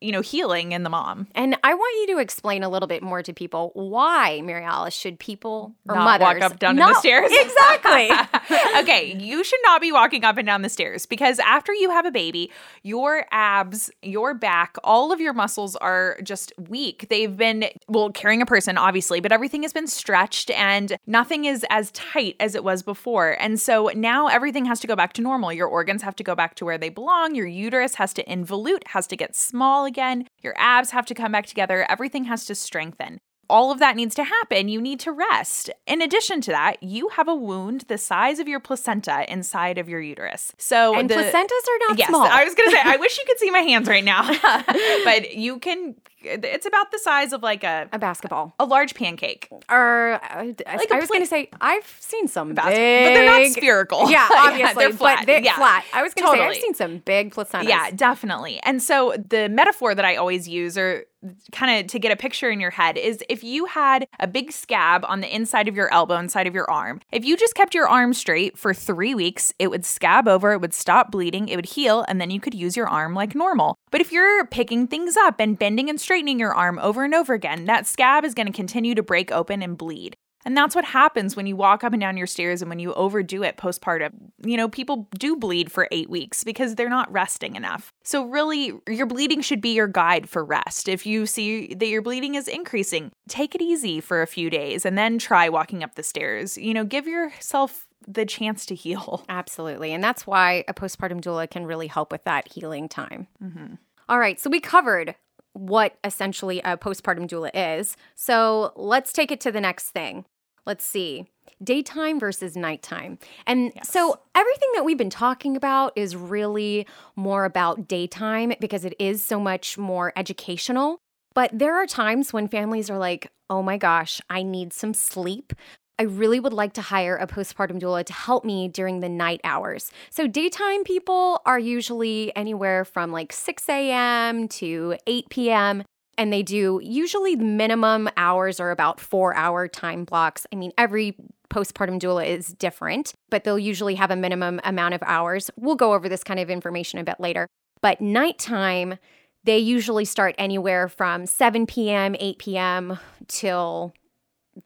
you 0.00 0.12
know, 0.12 0.20
healing 0.20 0.72
in 0.72 0.82
the 0.82 0.90
mom. 0.90 1.26
And 1.34 1.56
I 1.62 1.74
want 1.74 1.96
you 2.00 2.14
to 2.14 2.20
explain 2.20 2.62
a 2.62 2.68
little 2.68 2.86
bit 2.86 3.02
more 3.02 3.22
to 3.22 3.32
people 3.32 3.70
why, 3.74 4.40
Mary 4.42 4.64
Alice, 4.64 4.94
should 4.94 5.18
people 5.18 5.74
or 5.88 5.94
not 5.94 6.20
mothers 6.20 6.40
walk 6.40 6.52
up 6.52 6.58
down 6.58 6.76
the 6.76 6.94
stairs? 6.94 7.30
Exactly. 7.40 8.10
okay, 8.78 9.16
you 9.18 9.42
should 9.42 9.60
not 9.64 9.80
be 9.80 9.92
walking 9.92 10.24
up 10.24 10.36
and 10.36 10.46
down 10.46 10.62
the 10.62 10.68
stairs 10.68 11.06
because 11.06 11.38
after 11.40 11.72
you 11.72 11.90
have 11.90 12.06
a 12.06 12.10
baby, 12.10 12.50
your 12.82 13.26
abs, 13.30 13.90
your 14.02 14.34
back, 14.34 14.76
all 14.84 15.12
of 15.12 15.20
your 15.20 15.32
muscles 15.32 15.74
are 15.76 16.18
just 16.22 16.52
weak. 16.68 17.06
They've 17.08 17.34
been 17.36 17.66
well 17.88 18.10
carrying 18.10 18.42
a 18.42 18.46
person 18.46 18.78
obviously, 18.78 19.20
but 19.20 19.32
everything 19.32 19.62
has 19.62 19.72
been 19.72 19.86
stretched 19.86 20.50
and 20.50 20.96
nothing 21.06 21.44
is 21.44 21.64
as 21.70 21.90
tight 21.92 22.36
as 22.40 22.54
it 22.54 22.62
was 22.62 22.82
before. 22.82 23.36
And 23.40 23.58
so 23.60 23.90
now 23.94 24.28
everything 24.28 24.64
has 24.66 24.80
to 24.80 24.86
go 24.86 24.96
back 24.96 25.12
to 25.14 25.22
normal. 25.22 25.52
Your 25.52 25.68
organs 25.68 26.02
have 26.02 26.16
to 26.16 26.24
go 26.24 26.34
back 26.34 26.54
to 26.56 26.64
where 26.64 26.78
they 26.78 26.88
belong. 26.88 27.34
Your 27.34 27.46
uterus 27.46 27.94
has 27.96 28.12
to 28.14 28.24
involute, 28.24 28.86
has 28.88 29.06
to 29.08 29.16
get 29.16 29.34
small 29.34 29.86
again. 29.90 30.26
Your 30.42 30.54
abs 30.56 30.92
have 30.92 31.04
to 31.06 31.14
come 31.14 31.32
back 31.32 31.44
together. 31.44 31.84
Everything 31.90 32.24
has 32.24 32.46
to 32.46 32.54
strengthen. 32.54 33.20
All 33.50 33.72
of 33.72 33.80
that 33.80 33.96
needs 33.96 34.14
to 34.14 34.22
happen. 34.22 34.68
You 34.68 34.80
need 34.80 35.00
to 35.00 35.10
rest. 35.10 35.70
In 35.86 36.00
addition 36.00 36.40
to 36.42 36.52
that, 36.52 36.80
you 36.80 37.08
have 37.08 37.26
a 37.26 37.34
wound 37.34 37.82
the 37.88 37.98
size 37.98 38.38
of 38.38 38.46
your 38.46 38.60
placenta 38.60 39.30
inside 39.30 39.76
of 39.76 39.88
your 39.88 40.00
uterus. 40.00 40.52
So 40.56 40.94
and 40.94 41.10
the, 41.10 41.16
placentas 41.16 41.34
are 41.34 41.88
not 41.88 41.98
yes, 41.98 42.08
small. 42.08 42.22
I 42.22 42.44
was 42.44 42.54
going 42.54 42.70
to 42.70 42.76
say, 42.76 42.82
I 42.84 42.96
wish 43.00 43.18
you 43.18 43.24
could 43.26 43.40
see 43.40 43.50
my 43.50 43.58
hands 43.58 43.88
right 43.88 44.04
now, 44.04 44.22
but 45.04 45.34
you 45.34 45.58
can 45.58 45.96
it's 46.22 46.66
about 46.66 46.90
the 46.90 46.98
size 46.98 47.32
of 47.32 47.42
like 47.42 47.64
a 47.64 47.88
a 47.92 47.98
basketball, 47.98 48.54
a 48.58 48.64
large 48.64 48.94
pancake. 48.94 49.48
Or 49.68 50.20
uh, 50.22 50.44
like 50.44 50.92
I 50.92 50.98
was 50.98 51.08
going 51.08 51.22
to 51.22 51.26
say 51.26 51.48
I've 51.60 51.86
seen 52.00 52.28
some 52.28 52.54
Bas- 52.54 52.66
big, 52.66 53.08
but 53.08 53.14
they're 53.14 53.26
not 53.26 53.52
spherical. 53.52 54.00
Yeah, 54.10 54.28
obviously, 54.32 54.86
they're 54.86 54.92
flat. 54.92 55.26
They're 55.26 55.40
yeah. 55.40 55.56
flat. 55.56 55.84
I 55.92 56.02
was 56.02 56.14
going 56.14 56.26
to 56.26 56.36
totally. 56.36 56.54
say 56.54 56.58
I've 56.58 56.62
seen 56.62 56.74
some 56.74 56.98
big 56.98 57.32
placentas. 57.32 57.68
Yeah, 57.68 57.90
definitely. 57.90 58.58
And 58.64 58.82
so 58.82 59.14
the 59.28 59.48
metaphor 59.48 59.94
that 59.94 60.04
I 60.04 60.16
always 60.16 60.48
use, 60.48 60.76
or 60.76 61.04
kind 61.52 61.80
of 61.80 61.86
to 61.88 61.98
get 61.98 62.12
a 62.12 62.16
picture 62.16 62.50
in 62.50 62.60
your 62.60 62.70
head 62.70 62.96
is 62.96 63.22
if 63.28 63.44
you 63.44 63.66
had 63.66 64.06
a 64.18 64.26
big 64.26 64.50
scab 64.52 65.04
on 65.06 65.20
the 65.20 65.34
inside 65.34 65.68
of 65.68 65.76
your 65.76 65.92
elbow, 65.92 66.16
inside 66.16 66.46
of 66.46 66.54
your 66.54 66.68
arm, 66.70 67.00
if 67.12 67.24
you 67.24 67.36
just 67.36 67.54
kept 67.54 67.74
your 67.74 67.88
arm 67.88 68.14
straight 68.14 68.56
for 68.56 68.72
three 68.72 69.14
weeks, 69.14 69.52
it 69.58 69.68
would 69.68 69.84
scab 69.84 70.26
over, 70.26 70.52
it 70.52 70.60
would 70.60 70.74
stop 70.74 71.10
bleeding, 71.10 71.48
it 71.48 71.56
would 71.56 71.66
heal, 71.66 72.04
and 72.08 72.20
then 72.20 72.30
you 72.30 72.40
could 72.40 72.54
use 72.54 72.76
your 72.76 72.88
arm 72.88 73.14
like 73.14 73.34
normal. 73.34 73.76
But 73.90 74.00
if 74.00 74.12
you're 74.12 74.46
picking 74.46 74.86
things 74.86 75.16
up 75.16 75.40
and 75.40 75.58
bending 75.58 75.90
and 75.90 76.00
straightening 76.00 76.38
your 76.38 76.54
arm 76.54 76.78
over 76.78 77.04
and 77.04 77.14
over 77.14 77.34
again, 77.34 77.64
that 77.66 77.86
scab 77.86 78.24
is 78.24 78.34
going 78.34 78.46
to 78.46 78.52
continue 78.52 78.94
to 78.94 79.02
break 79.02 79.32
open 79.32 79.62
and 79.62 79.76
bleed. 79.76 80.16
And 80.44 80.56
that's 80.56 80.74
what 80.74 80.86
happens 80.86 81.36
when 81.36 81.46
you 81.46 81.54
walk 81.54 81.84
up 81.84 81.92
and 81.92 82.00
down 82.00 82.16
your 82.16 82.26
stairs 82.26 82.62
and 82.62 82.68
when 82.68 82.78
you 82.78 82.94
overdo 82.94 83.42
it 83.42 83.56
postpartum. 83.56 84.30
You 84.42 84.56
know, 84.56 84.68
people 84.68 85.08
do 85.18 85.36
bleed 85.36 85.70
for 85.70 85.86
eight 85.90 86.08
weeks 86.08 86.44
because 86.44 86.74
they're 86.74 86.88
not 86.88 87.12
resting 87.12 87.56
enough. 87.56 87.92
So, 88.04 88.24
really, 88.24 88.72
your 88.88 89.06
bleeding 89.06 89.42
should 89.42 89.60
be 89.60 89.74
your 89.74 89.86
guide 89.86 90.28
for 90.28 90.44
rest. 90.44 90.88
If 90.88 91.04
you 91.04 91.26
see 91.26 91.74
that 91.74 91.88
your 91.88 92.00
bleeding 92.00 92.36
is 92.36 92.48
increasing, 92.48 93.10
take 93.28 93.54
it 93.54 93.60
easy 93.60 94.00
for 94.00 94.22
a 94.22 94.26
few 94.26 94.48
days 94.48 94.86
and 94.86 94.96
then 94.96 95.18
try 95.18 95.48
walking 95.48 95.84
up 95.84 95.94
the 95.94 96.02
stairs. 96.02 96.56
You 96.56 96.72
know, 96.72 96.84
give 96.84 97.06
yourself 97.06 97.86
the 98.06 98.24
chance 98.26 98.66
to 98.66 98.74
heal. 98.74 99.24
Absolutely. 99.28 99.92
And 99.92 100.02
that's 100.02 100.26
why 100.26 100.64
a 100.68 100.74
postpartum 100.74 101.20
doula 101.20 101.50
can 101.50 101.66
really 101.66 101.86
help 101.86 102.12
with 102.12 102.24
that 102.24 102.52
healing 102.52 102.88
time. 102.88 103.26
Mm-hmm. 103.42 103.74
All 104.08 104.18
right. 104.18 104.40
So 104.40 104.50
we 104.50 104.60
covered 104.60 105.14
what 105.52 105.96
essentially 106.04 106.60
a 106.60 106.76
postpartum 106.76 107.28
doula 107.28 107.50
is. 107.54 107.96
So 108.14 108.72
let's 108.76 109.12
take 109.12 109.30
it 109.30 109.40
to 109.42 109.52
the 109.52 109.60
next 109.60 109.90
thing. 109.90 110.24
Let's 110.66 110.84
see 110.84 111.26
daytime 111.62 112.18
versus 112.18 112.56
nighttime. 112.56 113.18
And 113.46 113.72
yes. 113.74 113.88
so 113.88 114.18
everything 114.34 114.68
that 114.74 114.84
we've 114.84 114.98
been 114.98 115.10
talking 115.10 115.56
about 115.56 115.92
is 115.96 116.16
really 116.16 116.86
more 117.16 117.44
about 117.44 117.88
daytime 117.88 118.52
because 118.60 118.84
it 118.84 118.94
is 118.98 119.24
so 119.24 119.38
much 119.38 119.76
more 119.76 120.12
educational. 120.16 120.98
But 121.34 121.50
there 121.52 121.74
are 121.74 121.86
times 121.86 122.32
when 122.32 122.48
families 122.48 122.90
are 122.90 122.98
like, 122.98 123.30
oh 123.48 123.62
my 123.62 123.76
gosh, 123.76 124.20
I 124.30 124.42
need 124.42 124.72
some 124.72 124.94
sleep. 124.94 125.52
I 126.00 126.04
really 126.04 126.40
would 126.40 126.54
like 126.54 126.72
to 126.72 126.80
hire 126.80 127.16
a 127.16 127.26
postpartum 127.26 127.78
doula 127.78 128.04
to 128.06 128.12
help 128.14 128.42
me 128.42 128.68
during 128.68 129.00
the 129.00 129.08
night 129.10 129.42
hours. 129.44 129.92
So, 130.08 130.26
daytime 130.26 130.82
people 130.82 131.42
are 131.44 131.58
usually 131.58 132.34
anywhere 132.34 132.86
from 132.86 133.12
like 133.12 133.34
6 133.34 133.68
a.m. 133.68 134.48
to 134.48 134.96
8 135.06 135.28
p.m 135.28 135.82
and 136.18 136.30
they 136.30 136.42
do 136.42 136.80
usually 136.82 137.34
minimum 137.34 138.08
hours 138.18 138.60
are 138.60 138.70
about 138.70 139.00
four 139.00 139.34
hour 139.34 139.66
time 139.66 140.04
blocks. 140.04 140.46
I 140.52 140.56
mean, 140.56 140.70
every 140.76 141.16
postpartum 141.48 141.98
doula 141.98 142.26
is 142.26 142.48
different, 142.48 143.14
but 143.30 143.44
they'll 143.44 143.58
usually 143.58 143.94
have 143.94 144.10
a 144.10 144.16
minimum 144.16 144.60
amount 144.64 144.92
of 144.92 145.02
hours. 145.04 145.50
We'll 145.56 145.76
go 145.76 145.94
over 145.94 146.10
this 146.10 146.22
kind 146.22 146.38
of 146.38 146.50
information 146.50 146.98
a 146.98 147.04
bit 147.04 147.20
later. 147.20 147.46
But 147.80 148.02
nighttime, 148.02 148.98
they 149.44 149.58
usually 149.58 150.04
start 150.04 150.34
anywhere 150.36 150.88
from 150.88 151.24
7 151.24 151.66
p.m., 151.66 152.14
8 152.18 152.38
p.m. 152.38 152.98
till 153.26 153.94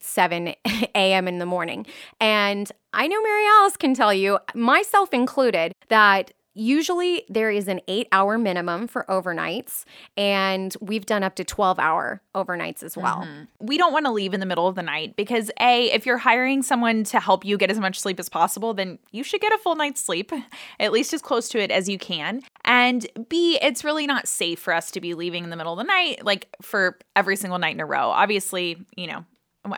7 0.00 0.48
a.m. 0.94 1.28
in 1.28 1.38
the 1.38 1.46
morning. 1.46 1.86
And 2.20 2.70
I 2.92 3.06
know 3.06 3.20
Mary 3.22 3.46
Alice 3.58 3.76
can 3.76 3.94
tell 3.94 4.14
you, 4.14 4.38
myself 4.54 5.12
included, 5.12 5.72
that 5.88 6.32
Usually, 6.56 7.24
there 7.28 7.50
is 7.50 7.66
an 7.66 7.80
eight 7.88 8.06
hour 8.12 8.38
minimum 8.38 8.86
for 8.86 9.04
overnights, 9.08 9.84
and 10.16 10.74
we've 10.80 11.04
done 11.04 11.24
up 11.24 11.34
to 11.36 11.44
12 11.44 11.80
hour 11.80 12.22
overnights 12.32 12.84
as 12.84 12.96
well. 12.96 13.22
Mm-hmm. 13.22 13.66
We 13.66 13.76
don't 13.76 13.92
want 13.92 14.06
to 14.06 14.12
leave 14.12 14.32
in 14.32 14.38
the 14.38 14.46
middle 14.46 14.68
of 14.68 14.76
the 14.76 14.82
night 14.82 15.16
because, 15.16 15.50
A, 15.60 15.90
if 15.90 16.06
you're 16.06 16.18
hiring 16.18 16.62
someone 16.62 17.02
to 17.04 17.18
help 17.18 17.44
you 17.44 17.58
get 17.58 17.72
as 17.72 17.80
much 17.80 17.98
sleep 17.98 18.20
as 18.20 18.28
possible, 18.28 18.72
then 18.72 19.00
you 19.10 19.24
should 19.24 19.40
get 19.40 19.52
a 19.52 19.58
full 19.58 19.74
night's 19.74 20.00
sleep, 20.00 20.30
at 20.80 20.92
least 20.92 21.12
as 21.12 21.20
close 21.20 21.48
to 21.48 21.58
it 21.58 21.72
as 21.72 21.88
you 21.88 21.98
can. 21.98 22.40
And 22.64 23.04
B, 23.28 23.58
it's 23.60 23.82
really 23.82 24.06
not 24.06 24.28
safe 24.28 24.60
for 24.60 24.72
us 24.72 24.92
to 24.92 25.00
be 25.00 25.14
leaving 25.14 25.42
in 25.42 25.50
the 25.50 25.56
middle 25.56 25.72
of 25.72 25.78
the 25.78 25.84
night, 25.84 26.24
like 26.24 26.54
for 26.62 26.98
every 27.16 27.34
single 27.34 27.58
night 27.58 27.74
in 27.74 27.80
a 27.80 27.86
row. 27.86 28.10
Obviously, 28.10 28.76
you 28.96 29.08
know, 29.08 29.24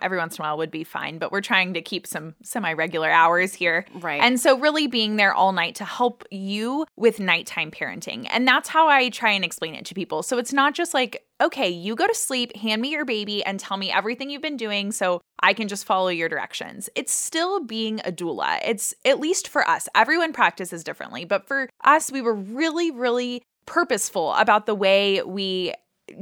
every 0.03 0.19
once 0.19 0.39
in 0.39 0.43
a 0.43 0.47
while 0.47 0.59
would 0.59 0.71
be 0.71 0.85
fine, 0.85 1.19
but 1.19 1.31
we're 1.33 1.41
trying 1.41 1.75
to 1.75 1.83
keep 1.83 2.07
some 2.07 2.35
semi 2.43 2.73
regular 2.73 3.11
hours 3.11 3.55
here. 3.55 3.87
Right. 3.95 4.21
And 4.21 4.41
so, 4.41 4.59
really 4.59 4.87
being 4.87 5.17
there 5.17 5.33
all 5.33 5.53
night 5.53 5.77
to 5.77 5.85
help 5.85 6.25
you 6.31 6.87
with 6.97 7.21
nighttime 7.21 7.71
parenting. 7.71 8.27
And 8.31 8.47
that's 8.47 8.69
how 8.69 8.89
I 8.89 9.09
try 9.11 9.31
and 9.31 9.45
explain 9.45 9.75
it 9.75 9.85
to 9.87 9.95
people. 9.95 10.23
So, 10.23 10.39
it's 10.39 10.53
not 10.53 10.75
just 10.75 10.95
like, 10.95 11.25
okay, 11.41 11.69
you 11.69 11.95
go 11.95 12.07
to 12.07 12.15
sleep, 12.15 12.57
hand 12.57 12.83
me 12.83 12.91
your 12.91 13.05
baby, 13.05 13.45
and 13.45 13.61
tell 13.61 13.77
me 13.77 13.93
everything 13.93 14.31
you've 14.31 14.43
been 14.43 14.57
doing 14.57 14.93
so 14.93 15.21
I 15.41 15.53
can 15.53 15.69
just 15.69 15.85
follow 15.85 16.09
your 16.09 16.29
directions. 16.29 16.89
It's 16.95 17.13
still 17.13 17.61
being 17.61 18.01
a 18.01 18.13
doula. 18.13 18.59
It's 18.65 18.95
at 19.05 19.21
least 19.21 19.49
for 19.49 19.69
us, 19.69 19.89
everyone 19.95 20.33
practices 20.33 20.83
differently, 20.83 21.25
but 21.25 21.47
for 21.47 21.69
us, 21.85 22.11
we 22.11 22.23
were 22.23 22.35
really, 22.35 22.91
really 22.91 23.43
purposeful 23.67 24.33
about 24.35 24.67
the 24.67 24.75
way 24.75 25.23
we 25.23 25.75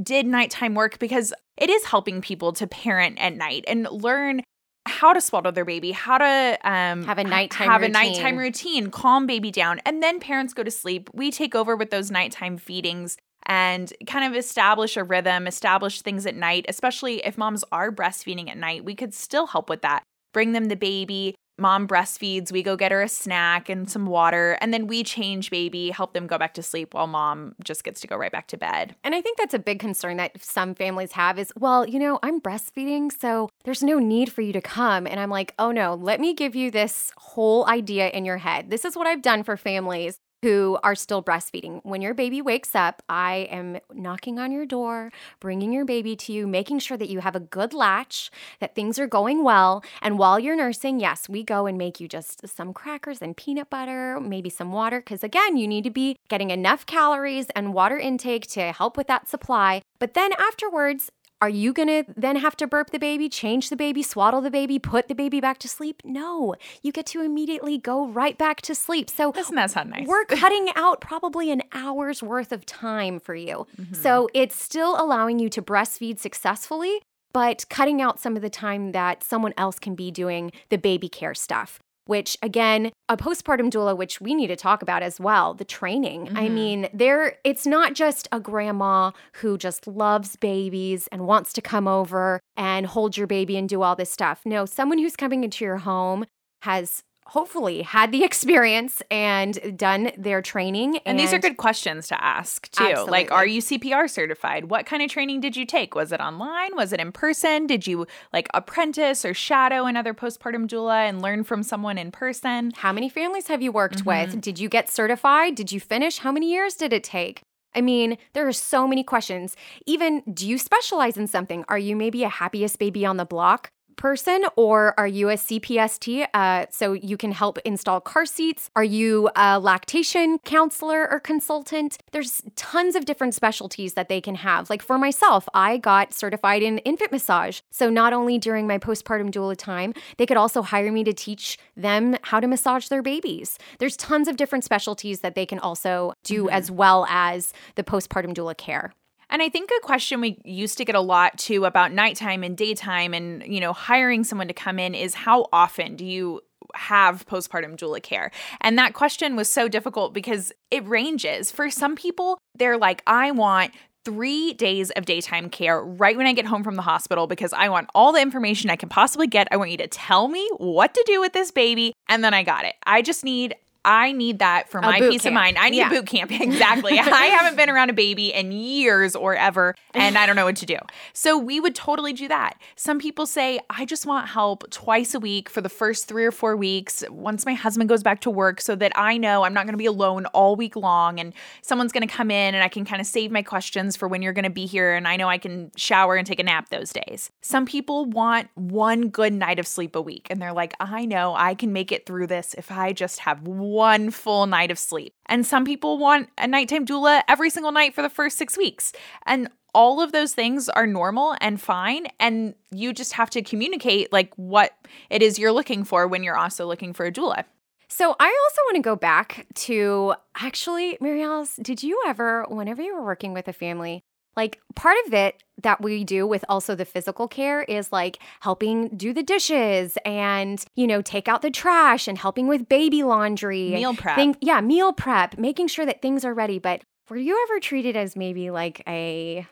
did 0.02 0.26
nighttime 0.26 0.74
work 0.74 0.98
because 0.98 1.32
it 1.56 1.70
is 1.70 1.84
helping 1.84 2.20
people 2.20 2.52
to 2.54 2.66
parent 2.66 3.18
at 3.18 3.34
night 3.36 3.64
and 3.66 3.86
learn 3.90 4.42
how 4.86 5.12
to 5.12 5.20
swaddle 5.20 5.52
their 5.52 5.64
baby, 5.64 5.92
how 5.92 6.18
to 6.18 6.58
um, 6.64 7.04
have 7.04 7.18
a 7.18 7.24
nighttime 7.24 7.68
have 7.68 7.80
routine. 7.80 7.96
a 7.96 7.98
nighttime 7.98 8.36
routine, 8.36 8.90
calm 8.90 9.26
baby 9.26 9.50
down, 9.50 9.80
and 9.86 10.02
then 10.02 10.20
parents 10.20 10.52
go 10.52 10.62
to 10.62 10.70
sleep. 10.70 11.08
We 11.14 11.30
take 11.30 11.54
over 11.54 11.74
with 11.74 11.90
those 11.90 12.10
nighttime 12.10 12.58
feedings 12.58 13.16
and 13.46 13.92
kind 14.06 14.24
of 14.24 14.38
establish 14.38 14.96
a 14.96 15.04
rhythm, 15.04 15.46
establish 15.46 16.02
things 16.02 16.26
at 16.26 16.34
night, 16.34 16.66
especially 16.68 17.24
if 17.24 17.38
moms 17.38 17.64
are 17.72 17.90
breastfeeding 17.92 18.50
at 18.50 18.58
night. 18.58 18.84
We 18.84 18.94
could 18.94 19.14
still 19.14 19.46
help 19.46 19.68
with 19.68 19.82
that. 19.82 20.02
Bring 20.32 20.52
them 20.52 20.66
the 20.66 20.76
baby, 20.76 21.34
mom 21.58 21.86
breastfeeds, 21.86 22.50
we 22.50 22.62
go 22.62 22.76
get 22.76 22.92
her 22.92 23.02
a 23.02 23.08
snack 23.08 23.68
and 23.68 23.88
some 23.90 24.06
water, 24.06 24.58
and 24.60 24.72
then 24.72 24.86
we 24.86 25.02
change 25.02 25.50
baby, 25.50 25.90
help 25.90 26.12
them 26.12 26.26
go 26.26 26.38
back 26.38 26.54
to 26.54 26.62
sleep 26.62 26.94
while 26.94 27.06
mom 27.06 27.54
just 27.62 27.84
gets 27.84 28.00
to 28.00 28.06
go 28.06 28.16
right 28.16 28.32
back 28.32 28.46
to 28.48 28.56
bed. 28.56 28.94
And 29.04 29.14
I 29.14 29.20
think 29.20 29.38
that's 29.38 29.54
a 29.54 29.58
big 29.58 29.78
concern 29.78 30.16
that 30.16 30.42
some 30.42 30.74
families 30.74 31.12
have 31.12 31.38
is, 31.38 31.52
well, 31.56 31.86
you 31.86 31.98
know, 31.98 32.18
I'm 32.22 32.40
breastfeeding, 32.40 33.10
so 33.18 33.48
there's 33.64 33.82
no 33.82 33.98
need 33.98 34.32
for 34.32 34.42
you 34.42 34.52
to 34.52 34.60
come. 34.60 35.06
And 35.06 35.20
I'm 35.20 35.30
like, 35.30 35.54
oh 35.58 35.70
no, 35.70 35.94
let 35.94 36.20
me 36.20 36.34
give 36.34 36.54
you 36.54 36.70
this 36.70 37.12
whole 37.16 37.66
idea 37.66 38.08
in 38.10 38.24
your 38.24 38.38
head. 38.38 38.70
This 38.70 38.84
is 38.84 38.96
what 38.96 39.06
I've 39.06 39.22
done 39.22 39.42
for 39.42 39.56
families 39.56 40.18
who 40.44 40.76
are 40.82 40.94
still 40.94 41.22
breastfeeding. 41.22 41.80
When 41.84 42.02
your 42.02 42.12
baby 42.12 42.42
wakes 42.42 42.74
up, 42.74 43.02
I 43.08 43.48
am 43.50 43.78
knocking 43.94 44.38
on 44.38 44.52
your 44.52 44.66
door, 44.66 45.10
bringing 45.40 45.72
your 45.72 45.86
baby 45.86 46.14
to 46.16 46.34
you, 46.34 46.46
making 46.46 46.80
sure 46.80 46.98
that 46.98 47.08
you 47.08 47.20
have 47.20 47.34
a 47.34 47.40
good 47.40 47.72
latch, 47.72 48.30
that 48.60 48.74
things 48.74 48.98
are 48.98 49.06
going 49.06 49.42
well. 49.42 49.82
And 50.02 50.18
while 50.18 50.38
you're 50.38 50.54
nursing, 50.54 51.00
yes, 51.00 51.30
we 51.30 51.44
go 51.44 51.64
and 51.64 51.78
make 51.78 51.98
you 51.98 52.08
just 52.08 52.46
some 52.46 52.74
crackers 52.74 53.22
and 53.22 53.34
peanut 53.34 53.70
butter, 53.70 54.20
maybe 54.20 54.50
some 54.50 54.70
water, 54.70 55.00
because 55.00 55.24
again, 55.24 55.56
you 55.56 55.66
need 55.66 55.84
to 55.84 55.90
be 55.90 56.18
getting 56.28 56.50
enough 56.50 56.84
calories 56.84 57.46
and 57.56 57.72
water 57.72 57.96
intake 57.96 58.46
to 58.48 58.72
help 58.72 58.98
with 58.98 59.06
that 59.06 59.30
supply. 59.30 59.80
But 59.98 60.12
then 60.12 60.34
afterwards, 60.38 61.10
are 61.40 61.48
you 61.48 61.72
going 61.72 61.88
to 61.88 62.04
then 62.16 62.36
have 62.36 62.56
to 62.56 62.66
burp 62.66 62.90
the 62.90 62.98
baby, 62.98 63.28
change 63.28 63.68
the 63.68 63.76
baby, 63.76 64.02
swaddle 64.02 64.40
the 64.40 64.50
baby, 64.50 64.78
put 64.78 65.08
the 65.08 65.14
baby 65.14 65.40
back 65.40 65.58
to 65.58 65.68
sleep? 65.68 66.00
No, 66.04 66.54
you 66.82 66.92
get 66.92 67.06
to 67.06 67.22
immediately 67.22 67.76
go 67.78 68.06
right 68.06 68.38
back 68.38 68.62
to 68.62 68.74
sleep. 68.74 69.10
So 69.10 69.32
doesn't 69.32 69.54
that 69.54 69.70
sound 69.70 69.90
nice? 69.90 70.06
We're 70.06 70.24
cutting 70.28 70.70
out 70.74 71.00
probably 71.00 71.50
an 71.50 71.62
hour's 71.72 72.22
worth 72.22 72.52
of 72.52 72.64
time 72.64 73.20
for 73.20 73.34
you. 73.34 73.66
Mm-hmm. 73.78 73.94
So 73.94 74.28
it's 74.32 74.56
still 74.56 75.00
allowing 75.00 75.38
you 75.38 75.48
to 75.50 75.62
breastfeed 75.62 76.18
successfully, 76.18 77.02
but 77.32 77.68
cutting 77.68 78.00
out 78.00 78.20
some 78.20 78.36
of 78.36 78.42
the 78.42 78.50
time 78.50 78.92
that 78.92 79.22
someone 79.22 79.52
else 79.58 79.78
can 79.78 79.94
be 79.94 80.10
doing 80.10 80.50
the 80.70 80.78
baby 80.78 81.08
care 81.08 81.34
stuff 81.34 81.80
which 82.06 82.36
again 82.42 82.92
a 83.08 83.16
postpartum 83.16 83.70
doula 83.70 83.96
which 83.96 84.20
we 84.20 84.34
need 84.34 84.48
to 84.48 84.56
talk 84.56 84.82
about 84.82 85.02
as 85.02 85.18
well 85.20 85.54
the 85.54 85.64
training 85.64 86.26
mm-hmm. 86.26 86.36
i 86.36 86.48
mean 86.48 86.88
there 86.92 87.36
it's 87.44 87.66
not 87.66 87.94
just 87.94 88.28
a 88.32 88.40
grandma 88.40 89.10
who 89.34 89.56
just 89.58 89.86
loves 89.86 90.36
babies 90.36 91.08
and 91.12 91.26
wants 91.26 91.52
to 91.52 91.60
come 91.60 91.88
over 91.88 92.40
and 92.56 92.86
hold 92.86 93.16
your 93.16 93.26
baby 93.26 93.56
and 93.56 93.68
do 93.68 93.82
all 93.82 93.96
this 93.96 94.10
stuff 94.10 94.42
no 94.44 94.64
someone 94.64 94.98
who's 94.98 95.16
coming 95.16 95.44
into 95.44 95.64
your 95.64 95.78
home 95.78 96.24
has 96.62 97.02
hopefully 97.26 97.82
had 97.82 98.12
the 98.12 98.24
experience 98.30 99.02
and 99.10 99.76
done 99.78 100.12
their 100.16 100.42
training. 100.42 100.96
And, 100.96 101.02
and 101.06 101.18
these 101.18 101.32
are 101.32 101.38
good 101.38 101.56
questions 101.56 102.08
to 102.08 102.24
ask 102.24 102.70
too. 102.70 102.84
Absolutely. 102.84 103.10
Like, 103.10 103.32
are 103.32 103.46
you 103.46 103.60
CPR 103.60 104.08
certified? 104.08 104.66
What 104.66 104.86
kind 104.86 105.02
of 105.02 105.10
training 105.10 105.40
did 105.40 105.56
you 105.56 105.66
take? 105.66 105.94
Was 105.94 106.12
it 106.12 106.20
online? 106.20 106.76
Was 106.76 106.92
it 106.92 107.00
in 107.00 107.12
person? 107.12 107.66
Did 107.66 107.86
you 107.86 108.06
like 108.32 108.48
apprentice 108.54 109.24
or 109.24 109.34
shadow 109.34 109.86
another 109.86 110.14
postpartum 110.14 110.66
doula 110.66 111.08
and 111.08 111.22
learn 111.22 111.44
from 111.44 111.62
someone 111.62 111.98
in 111.98 112.10
person? 112.10 112.72
How 112.76 112.92
many 112.92 113.08
families 113.08 113.48
have 113.48 113.62
you 113.62 113.72
worked 113.72 114.04
mm-hmm. 114.04 114.30
with? 114.32 114.40
Did 114.40 114.58
you 114.58 114.68
get 114.68 114.88
certified? 114.90 115.54
Did 115.54 115.72
you 115.72 115.80
finish? 115.80 116.18
How 116.18 116.32
many 116.32 116.50
years 116.52 116.74
did 116.74 116.92
it 116.92 117.04
take? 117.04 117.42
I 117.74 117.80
mean, 117.80 118.18
there 118.34 118.46
are 118.46 118.52
so 118.52 118.86
many 118.86 119.02
questions. 119.02 119.56
Even 119.86 120.22
do 120.32 120.48
you 120.48 120.58
specialize 120.58 121.16
in 121.16 121.26
something? 121.26 121.64
Are 121.68 121.78
you 121.78 121.96
maybe 121.96 122.22
a 122.22 122.28
happiest 122.28 122.78
baby 122.78 123.04
on 123.04 123.16
the 123.16 123.24
block? 123.24 123.70
Person 123.96 124.44
or 124.56 124.94
are 124.98 125.06
you 125.06 125.30
a 125.30 125.34
CPST? 125.34 126.26
Uh, 126.34 126.66
so 126.70 126.92
you 126.92 127.16
can 127.16 127.32
help 127.32 127.58
install 127.64 128.00
car 128.00 128.26
seats. 128.26 128.70
Are 128.76 128.84
you 128.84 129.30
a 129.36 129.58
lactation 129.58 130.38
counselor 130.44 131.10
or 131.10 131.20
consultant? 131.20 131.98
There's 132.12 132.42
tons 132.56 132.94
of 132.96 133.04
different 133.04 133.34
specialties 133.34 133.94
that 133.94 134.08
they 134.08 134.20
can 134.20 134.36
have. 134.36 134.70
Like 134.70 134.82
for 134.82 134.98
myself, 134.98 135.48
I 135.54 135.78
got 135.78 136.12
certified 136.12 136.62
in 136.62 136.78
infant 136.78 137.12
massage. 137.12 137.60
So 137.70 137.90
not 137.90 138.12
only 138.12 138.38
during 138.38 138.66
my 138.66 138.78
postpartum 138.78 139.30
doula 139.30 139.56
time, 139.56 139.94
they 140.18 140.26
could 140.26 140.36
also 140.36 140.62
hire 140.62 140.92
me 140.92 141.04
to 141.04 141.12
teach 141.12 141.58
them 141.76 142.16
how 142.22 142.40
to 142.40 142.46
massage 142.46 142.88
their 142.88 143.02
babies. 143.02 143.58
There's 143.78 143.96
tons 143.96 144.28
of 144.28 144.36
different 144.36 144.64
specialties 144.64 145.20
that 145.20 145.34
they 145.34 145.46
can 145.46 145.58
also 145.58 146.14
do 146.22 146.44
mm-hmm. 146.44 146.54
as 146.54 146.70
well 146.70 147.06
as 147.08 147.52
the 147.74 147.84
postpartum 147.84 148.34
doula 148.34 148.56
care. 148.56 148.92
And 149.34 149.42
I 149.42 149.48
think 149.48 149.72
a 149.76 149.84
question 149.84 150.20
we 150.20 150.40
used 150.44 150.78
to 150.78 150.84
get 150.84 150.94
a 150.94 151.00
lot 151.00 151.36
too 151.38 151.64
about 151.64 151.90
nighttime 151.90 152.44
and 152.44 152.56
daytime 152.56 153.12
and, 153.12 153.44
you 153.44 153.58
know, 153.58 153.72
hiring 153.72 154.22
someone 154.22 154.46
to 154.46 154.54
come 154.54 154.78
in 154.78 154.94
is 154.94 155.12
how 155.12 155.48
often 155.52 155.96
do 155.96 156.06
you 156.06 156.40
have 156.76 157.26
postpartum 157.26 157.76
doula 157.76 158.00
care? 158.00 158.30
And 158.60 158.78
that 158.78 158.94
question 158.94 159.34
was 159.34 159.48
so 159.48 159.66
difficult 159.66 160.14
because 160.14 160.52
it 160.70 160.86
ranges. 160.86 161.50
For 161.50 161.68
some 161.68 161.96
people, 161.96 162.38
they're 162.56 162.78
like, 162.78 163.02
I 163.08 163.32
want 163.32 163.72
three 164.04 164.52
days 164.52 164.92
of 164.92 165.04
daytime 165.04 165.50
care 165.50 165.82
right 165.82 166.16
when 166.16 166.28
I 166.28 166.32
get 166.32 166.46
home 166.46 166.62
from 166.62 166.76
the 166.76 166.82
hospital 166.82 167.26
because 167.26 167.52
I 167.52 167.68
want 167.70 167.88
all 167.92 168.12
the 168.12 168.20
information 168.20 168.70
I 168.70 168.76
can 168.76 168.88
possibly 168.88 169.26
get. 169.26 169.48
I 169.50 169.56
want 169.56 169.72
you 169.72 169.78
to 169.78 169.88
tell 169.88 170.28
me 170.28 170.48
what 170.58 170.94
to 170.94 171.04
do 171.08 171.20
with 171.20 171.32
this 171.32 171.50
baby, 171.50 171.92
and 172.08 172.22
then 172.22 172.34
I 172.34 172.44
got 172.44 172.66
it. 172.66 172.76
I 172.86 173.02
just 173.02 173.24
need 173.24 173.56
I 173.84 174.12
need 174.12 174.38
that 174.38 174.70
for 174.70 174.78
A 174.78 174.82
my 174.82 174.98
peace 174.98 175.24
of 175.26 175.32
mind. 175.32 175.58
I 175.58 175.70
need 175.70 175.78
Yeah. 175.78 175.88
boot 175.90 176.06
camp. 176.06 176.30
Exactly. 176.44 176.98
I 176.98 177.26
haven't 177.26 177.56
been 177.56 177.70
around 177.70 177.90
a 177.90 177.92
baby 177.92 178.32
in 178.32 178.52
years 178.52 179.14
or 179.16 179.34
ever, 179.34 179.74
and 179.94 180.16
I 180.18 180.26
don't 180.26 180.36
know 180.36 180.44
what 180.44 180.56
to 180.56 180.66
do. 180.66 180.76
So 181.12 181.36
we 181.38 181.58
would 181.60 181.74
totally 181.74 182.12
do 182.12 182.28
that. 182.28 182.58
Some 182.76 182.98
people 182.98 183.26
say, 183.26 183.60
I 183.70 183.84
just 183.84 184.06
want 184.06 184.28
help 184.28 184.68
twice 184.70 185.14
a 185.14 185.20
week 185.20 185.48
for 185.48 185.60
the 185.60 185.68
first 185.68 186.06
three 186.06 186.24
or 186.24 186.30
four 186.32 186.56
weeks 186.56 187.02
once 187.10 187.44
my 187.46 187.54
husband 187.54 187.88
goes 187.88 188.02
back 188.02 188.20
to 188.22 188.30
work 188.30 188.60
so 188.60 188.74
that 188.76 188.92
I 188.94 189.16
know 189.16 189.42
I'm 189.44 189.52
not 189.54 189.64
going 189.64 189.72
to 189.74 189.78
be 189.78 189.86
alone 189.86 190.26
all 190.26 190.54
week 190.56 190.76
long 190.76 191.18
and 191.20 191.32
someone's 191.62 191.92
going 191.92 192.06
to 192.06 192.12
come 192.12 192.30
in 192.30 192.54
and 192.54 192.62
I 192.62 192.68
can 192.68 192.84
kind 192.84 193.00
of 193.00 193.06
save 193.06 193.30
my 193.30 193.42
questions 193.42 193.96
for 193.96 194.08
when 194.08 194.22
you're 194.22 194.32
going 194.32 194.44
to 194.44 194.50
be 194.50 194.66
here 194.66 194.94
and 194.94 195.06
I 195.08 195.16
know 195.16 195.28
I 195.28 195.38
can 195.38 195.70
shower 195.76 196.14
and 196.16 196.26
take 196.26 196.40
a 196.40 196.44
nap 196.44 196.68
those 196.70 196.92
days. 196.92 197.30
Some 197.40 197.66
people 197.66 198.06
want 198.06 198.48
one 198.54 199.08
good 199.08 199.32
night 199.32 199.58
of 199.58 199.66
sleep 199.66 199.94
a 199.96 200.02
week 200.02 200.26
and 200.30 200.40
they're 200.40 200.52
like, 200.52 200.74
I 200.80 201.04
know 201.04 201.34
I 201.34 201.54
can 201.54 201.72
make 201.72 201.92
it 201.92 202.06
through 202.06 202.26
this 202.28 202.54
if 202.56 202.70
I 202.70 202.92
just 202.92 203.20
have 203.20 203.42
one 203.42 203.73
full 204.10 204.46
night 204.46 204.70
of 204.70 204.78
sleep. 204.78 205.12
And 205.26 205.46
some 205.46 205.64
people 205.64 205.98
want 205.98 206.28
a 206.38 206.46
nighttime 206.46 206.86
doula 206.86 207.22
every 207.28 207.50
single 207.50 207.72
night 207.72 207.94
for 207.94 208.02
the 208.02 208.08
first 208.08 208.36
six 208.36 208.56
weeks. 208.56 208.92
And 209.26 209.48
all 209.74 210.00
of 210.00 210.12
those 210.12 210.34
things 210.34 210.68
are 210.68 210.86
normal 210.86 211.36
and 211.40 211.60
fine. 211.60 212.06
And 212.20 212.54
you 212.70 212.92
just 212.92 213.14
have 213.14 213.30
to 213.30 213.42
communicate 213.42 214.12
like 214.12 214.32
what 214.36 214.72
it 215.10 215.22
is 215.22 215.38
you're 215.38 215.52
looking 215.52 215.84
for 215.84 216.06
when 216.06 216.22
you're 216.22 216.36
also 216.36 216.66
looking 216.66 216.92
for 216.92 217.06
a 217.06 217.12
doula. 217.12 217.44
So 217.88 218.16
I 218.18 218.26
also 218.26 218.60
want 218.66 218.76
to 218.76 218.82
go 218.82 218.96
back 218.96 219.46
to 219.54 220.14
actually, 220.36 220.96
Mary 221.00 221.22
Alice, 221.22 221.56
did 221.62 221.82
you 221.82 222.02
ever, 222.06 222.44
whenever 222.48 222.82
you 222.82 222.94
were 222.94 223.04
working 223.04 223.32
with 223.32 223.46
a 223.46 223.52
family, 223.52 224.02
like 224.36 224.60
part 224.74 224.96
of 225.06 225.14
it 225.14 225.42
that 225.62 225.80
we 225.80 226.04
do 226.04 226.26
with 226.26 226.44
also 226.48 226.74
the 226.74 226.84
physical 226.84 227.28
care 227.28 227.62
is 227.62 227.92
like 227.92 228.18
helping 228.40 228.88
do 228.96 229.12
the 229.12 229.22
dishes 229.22 229.96
and, 230.04 230.64
you 230.74 230.86
know, 230.86 231.00
take 231.00 231.28
out 231.28 231.42
the 231.42 231.50
trash 231.50 232.08
and 232.08 232.18
helping 232.18 232.48
with 232.48 232.68
baby 232.68 233.02
laundry. 233.02 233.70
Meal 233.70 233.94
prep. 233.94 234.16
thing- 234.16 234.36
yeah, 234.40 234.60
meal 234.60 234.92
prep, 234.92 235.38
making 235.38 235.68
sure 235.68 235.86
that 235.86 236.02
things 236.02 236.24
are 236.24 236.34
ready. 236.34 236.58
But 236.58 236.82
were 237.08 237.16
you 237.16 237.40
ever 237.48 237.60
treated 237.60 237.96
as 237.96 238.16
maybe 238.16 238.50
like 238.50 238.82
a, 238.88 239.46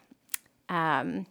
um, 0.69 1.27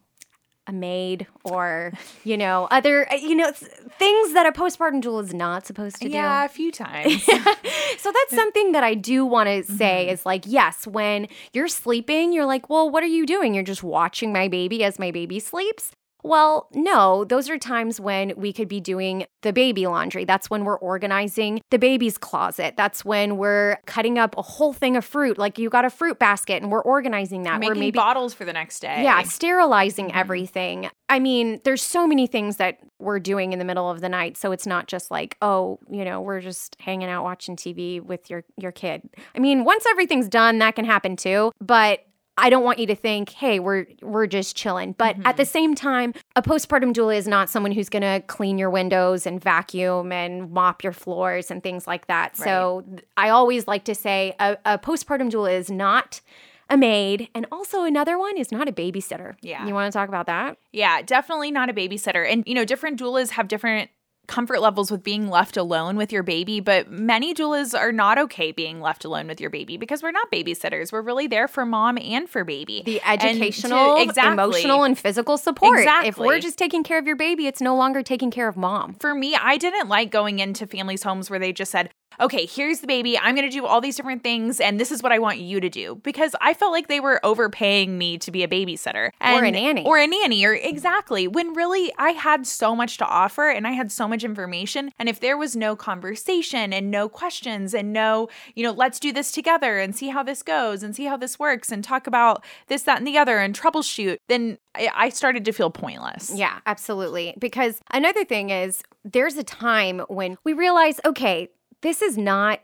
a 0.67 0.71
maid 0.73 1.25
or 1.43 1.91
you 2.23 2.37
know 2.37 2.67
other 2.71 3.11
uh, 3.11 3.15
you 3.15 3.35
know 3.35 3.51
things 3.51 4.33
that 4.33 4.45
a 4.45 4.51
postpartum 4.51 5.01
doula 5.01 5.23
is 5.23 5.33
not 5.33 5.65
supposed 5.65 5.95
to 5.97 6.07
do 6.07 6.11
Yeah, 6.13 6.45
a 6.45 6.49
few 6.49 6.71
times. 6.71 7.23
so 7.23 8.11
that's 8.11 8.35
something 8.35 8.71
that 8.73 8.83
I 8.83 8.93
do 8.93 9.25
want 9.25 9.47
to 9.47 9.63
say 9.63 10.05
Mm-hmm. 10.05 10.13
is 10.13 10.25
like, 10.25 10.43
yes, 10.45 10.85
when 10.85 11.27
you're 11.53 11.67
sleeping, 11.67 12.31
you're 12.31 12.45
like, 12.45 12.69
well, 12.69 12.89
what 12.89 13.03
are 13.03 13.07
you 13.07 13.25
doing? 13.25 13.53
You're 13.55 13.63
just 13.63 13.83
watching 13.83 14.31
my 14.31 14.47
baby 14.47 14.83
as 14.83 14.99
my 14.99 15.09
baby 15.11 15.39
sleeps. 15.39 15.91
Well, 16.23 16.67
no, 16.73 17.23
those 17.25 17.49
are 17.49 17.57
times 17.57 17.99
when 17.99 18.33
we 18.35 18.53
could 18.53 18.67
be 18.67 18.79
doing 18.79 19.25
the 19.41 19.51
baby 19.53 19.87
laundry. 19.87 20.23
That's 20.25 20.49
when 20.49 20.63
we're 20.65 20.77
organizing 20.77 21.61
the 21.71 21.79
baby's 21.79 22.17
closet. 22.17 22.75
That's 22.77 23.03
when 23.03 23.37
we're 23.37 23.77
cutting 23.85 24.17
up 24.19 24.37
a 24.37 24.41
whole 24.41 24.73
thing 24.73 24.95
of 24.95 25.03
fruit. 25.05 25.37
Like 25.37 25.57
you 25.57 25.69
got 25.69 25.85
a 25.85 25.89
fruit 25.89 26.19
basket 26.19 26.61
and 26.61 26.71
we're 26.71 26.81
organizing 26.83 27.43
that. 27.43 27.59
Making 27.59 27.69
we're 27.75 27.79
maybe 27.79 27.95
bottles 27.95 28.33
for 28.33 28.45
the 28.45 28.53
next 28.53 28.79
day. 28.81 29.03
yeah, 29.03 29.23
sterilizing 29.23 29.91
Mm-hmm. 30.09 30.17
everything. 30.17 30.89
I 31.09 31.19
mean, 31.19 31.59
there's 31.63 31.81
so 31.83 32.07
many 32.07 32.25
things 32.27 32.57
that 32.57 32.77
we're 32.99 33.19
doing 33.19 33.51
in 33.51 33.59
the 33.59 33.65
middle 33.65 33.89
of 33.89 33.99
the 33.99 34.07
night, 34.09 34.37
so 34.37 34.51
it's 34.51 34.65
not 34.65 34.87
just 34.87 35.11
like, 35.11 35.35
oh, 35.41 35.79
you 35.89 36.05
know, 36.05 36.21
we're 36.21 36.39
just 36.39 36.75
hanging 36.79 37.09
out 37.09 37.23
watching 37.23 37.55
TV 37.55 38.01
with 38.01 38.29
your 38.29 38.43
your 38.57 38.71
kid. 38.71 39.01
I 39.35 39.39
mean, 39.39 39.63
once 39.65 39.85
everything's 39.89 40.27
done, 40.29 40.59
that 40.59 40.75
can 40.75 40.85
happen 40.85 41.15
too, 41.15 41.51
but 41.59 42.05
I 42.37 42.49
don't 42.49 42.63
want 42.63 42.79
you 42.79 42.87
to 42.87 42.95
think, 42.95 43.29
"Hey, 43.29 43.59
we're 43.59 43.85
we're 44.01 44.25
just 44.27 44.55
chilling." 44.55 44.93
But 44.93 45.15
Mm-hmm. 45.17 45.27
at 45.27 45.37
the 45.37 45.45
same 45.45 45.75
time, 45.75 46.13
a 46.35 46.41
postpartum 46.41 46.93
doula 46.93 47.15
is 47.17 47.27
not 47.27 47.49
someone 47.49 47.71
who's 47.71 47.89
going 47.89 48.01
to 48.03 48.23
clean 48.27 48.57
your 48.57 48.69
windows 48.69 49.27
and 49.27 49.41
vacuum 49.41 50.11
and 50.11 50.51
mop 50.51 50.83
your 50.83 50.93
floors 50.93 51.51
and 51.51 51.61
things 51.61 51.85
like 51.87 52.07
that. 52.07 52.37
So 52.37 52.83
I 53.17 53.29
always 53.29 53.67
like 53.67 53.83
to 53.85 53.95
say 53.95 54.35
a, 54.39 54.57
a 54.65 54.79
postpartum 54.79 55.29
doula 55.29 55.53
is 55.53 55.69
not 55.69 56.21
a 56.69 56.77
maid, 56.77 57.27
and 57.35 57.45
also 57.51 57.83
another 57.83 58.17
one 58.17 58.37
is 58.37 58.49
not 58.49 58.69
a 58.69 58.71
babysitter. 58.71 59.35
Yeah. 59.41 59.67
You 59.67 59.73
want 59.73 59.91
to 59.91 59.97
talk 59.97 60.07
about 60.07 60.27
that? 60.27 60.57
Yeah, 60.71 61.01
definitely 61.01 61.51
not 61.51 61.69
a 61.69 61.73
babysitter. 61.73 62.25
And, 62.31 62.45
you 62.47 62.53
know, 62.53 62.63
different 62.63 62.97
doulas 62.97 63.31
have 63.31 63.49
different 63.49 63.89
comfort 64.31 64.61
levels 64.61 64.89
with 64.89 65.03
being 65.03 65.27
left 65.29 65.57
alone 65.57 65.97
with 65.97 66.11
your 66.11 66.23
baby, 66.23 66.61
but 66.61 66.89
many 66.89 67.33
doulas 67.33 67.77
are 67.77 67.91
not 67.91 68.17
okay 68.17 68.51
being 68.53 68.79
left 68.79 69.03
alone 69.03 69.27
with 69.27 69.41
your 69.41 69.49
baby 69.49 69.75
because 69.75 70.01
we're 70.01 70.11
not 70.11 70.31
babysitters. 70.31 70.91
We're 70.93 71.01
really 71.01 71.27
there 71.27 71.49
for 71.49 71.65
mom 71.65 71.97
and 71.97 72.29
for 72.29 72.45
baby. 72.45 72.81
The 72.85 73.01
And 73.01 73.19
to- 73.19 73.27
educational, 73.27 73.97
exactly. 73.97 74.31
emotional, 74.31 74.83
and 74.85 74.97
physical 74.97 75.37
support. 75.37 75.85
If 76.05 76.17
we're 76.17 76.39
just 76.39 76.57
taking 76.57 76.83
care 76.83 76.97
of 76.97 77.05
your 77.05 77.17
baby, 77.17 77.45
it's 77.45 77.61
no 77.61 77.75
longer 77.75 78.01
taking 78.01 78.31
care 78.31 78.47
of 78.47 78.55
mom. 78.55 78.93
for 79.01 79.13
me, 79.13 79.35
I 79.35 79.57
didn't 79.57 79.89
like 79.89 80.11
going 80.11 80.39
into 80.39 80.65
families' 80.65 81.03
homes 81.03 81.29
where 81.29 81.37
they 81.39 81.51
just 81.51 81.71
said, 81.71 81.89
okay, 82.19 82.45
here's 82.45 82.79
the 82.79 82.87
baby. 82.87 83.17
I'm 83.17 83.35
going 83.35 83.49
to 83.49 83.55
do 83.55 83.65
all 83.65 83.81
these 83.81 83.95
different 83.95 84.23
things, 84.23 84.59
and 84.59 84.79
this 84.79 84.91
is 84.91 85.01
what 85.01 85.11
I 85.11 85.19
want 85.19 85.39
you 85.39 85.59
to 85.59 85.69
do. 85.69 85.95
Because 86.03 86.35
I 86.41 86.53
felt 86.53 86.71
like 86.71 86.87
they 86.87 86.99
were 86.99 87.19
overpaying 87.25 87.97
me 87.97 88.17
to 88.19 88.31
be 88.31 88.43
a 88.43 88.47
babysitter 88.47 89.11
Or 89.21 89.43
a 89.43 89.51
nanny. 89.51 89.83
Or 89.85 89.97
a 89.97 90.07
nanny, 90.07 90.45
or 90.45 90.53
exactly. 90.53 91.27
When 91.27 91.53
really 91.53 91.91
I 91.97 92.11
had 92.11 92.45
so 92.45 92.75
much 92.75 92.97
to 92.97 93.05
offer 93.05 93.49
and 93.49 93.67
I 93.67 93.71
had 93.71 93.91
so 93.91 94.07
much 94.07 94.23
information. 94.23 94.91
And 94.99 95.09
if 95.09 95.19
there 95.19 95.37
was 95.37 95.55
no 95.55 95.75
conversation 95.75 96.73
and 96.73 96.91
no 96.91 97.09
questions 97.09 97.73
and 97.73 97.93
no, 97.93 98.29
you 98.55 98.63
know, 98.63 98.71
let's 98.71 98.99
do 98.99 99.11
this 99.11 99.31
together 99.31 99.79
and 99.79 99.95
see 99.95 100.09
how 100.09 100.23
this 100.23 100.43
goes 100.43 100.83
and 100.83 100.95
see 100.95 101.05
how 101.05 101.17
this 101.17 101.39
works 101.39 101.71
and 101.71 101.83
talk 101.83 102.07
about 102.07 102.43
this, 102.67 102.83
that, 102.83 102.97
and 102.97 103.07
the 103.07 103.17
other 103.17 103.37
and 103.37 103.59
troubleshoot, 103.59 104.17
then 104.27 104.57
I 104.75 105.09
started 105.09 105.43
to 105.45 105.51
feel 105.51 105.69
pointless. 105.69 106.31
Yeah, 106.33 106.59
absolutely. 106.65 107.35
Because 107.39 107.81
another 107.91 108.23
thing 108.23 108.49
is, 108.49 108.81
there's 109.03 109.35
a 109.35 109.43
time 109.43 109.99
when 110.07 110.37
we 110.43 110.53
realize, 110.53 110.99
okay, 111.05 111.49
this 111.81 112.01
is 112.01 112.17
not 112.17 112.59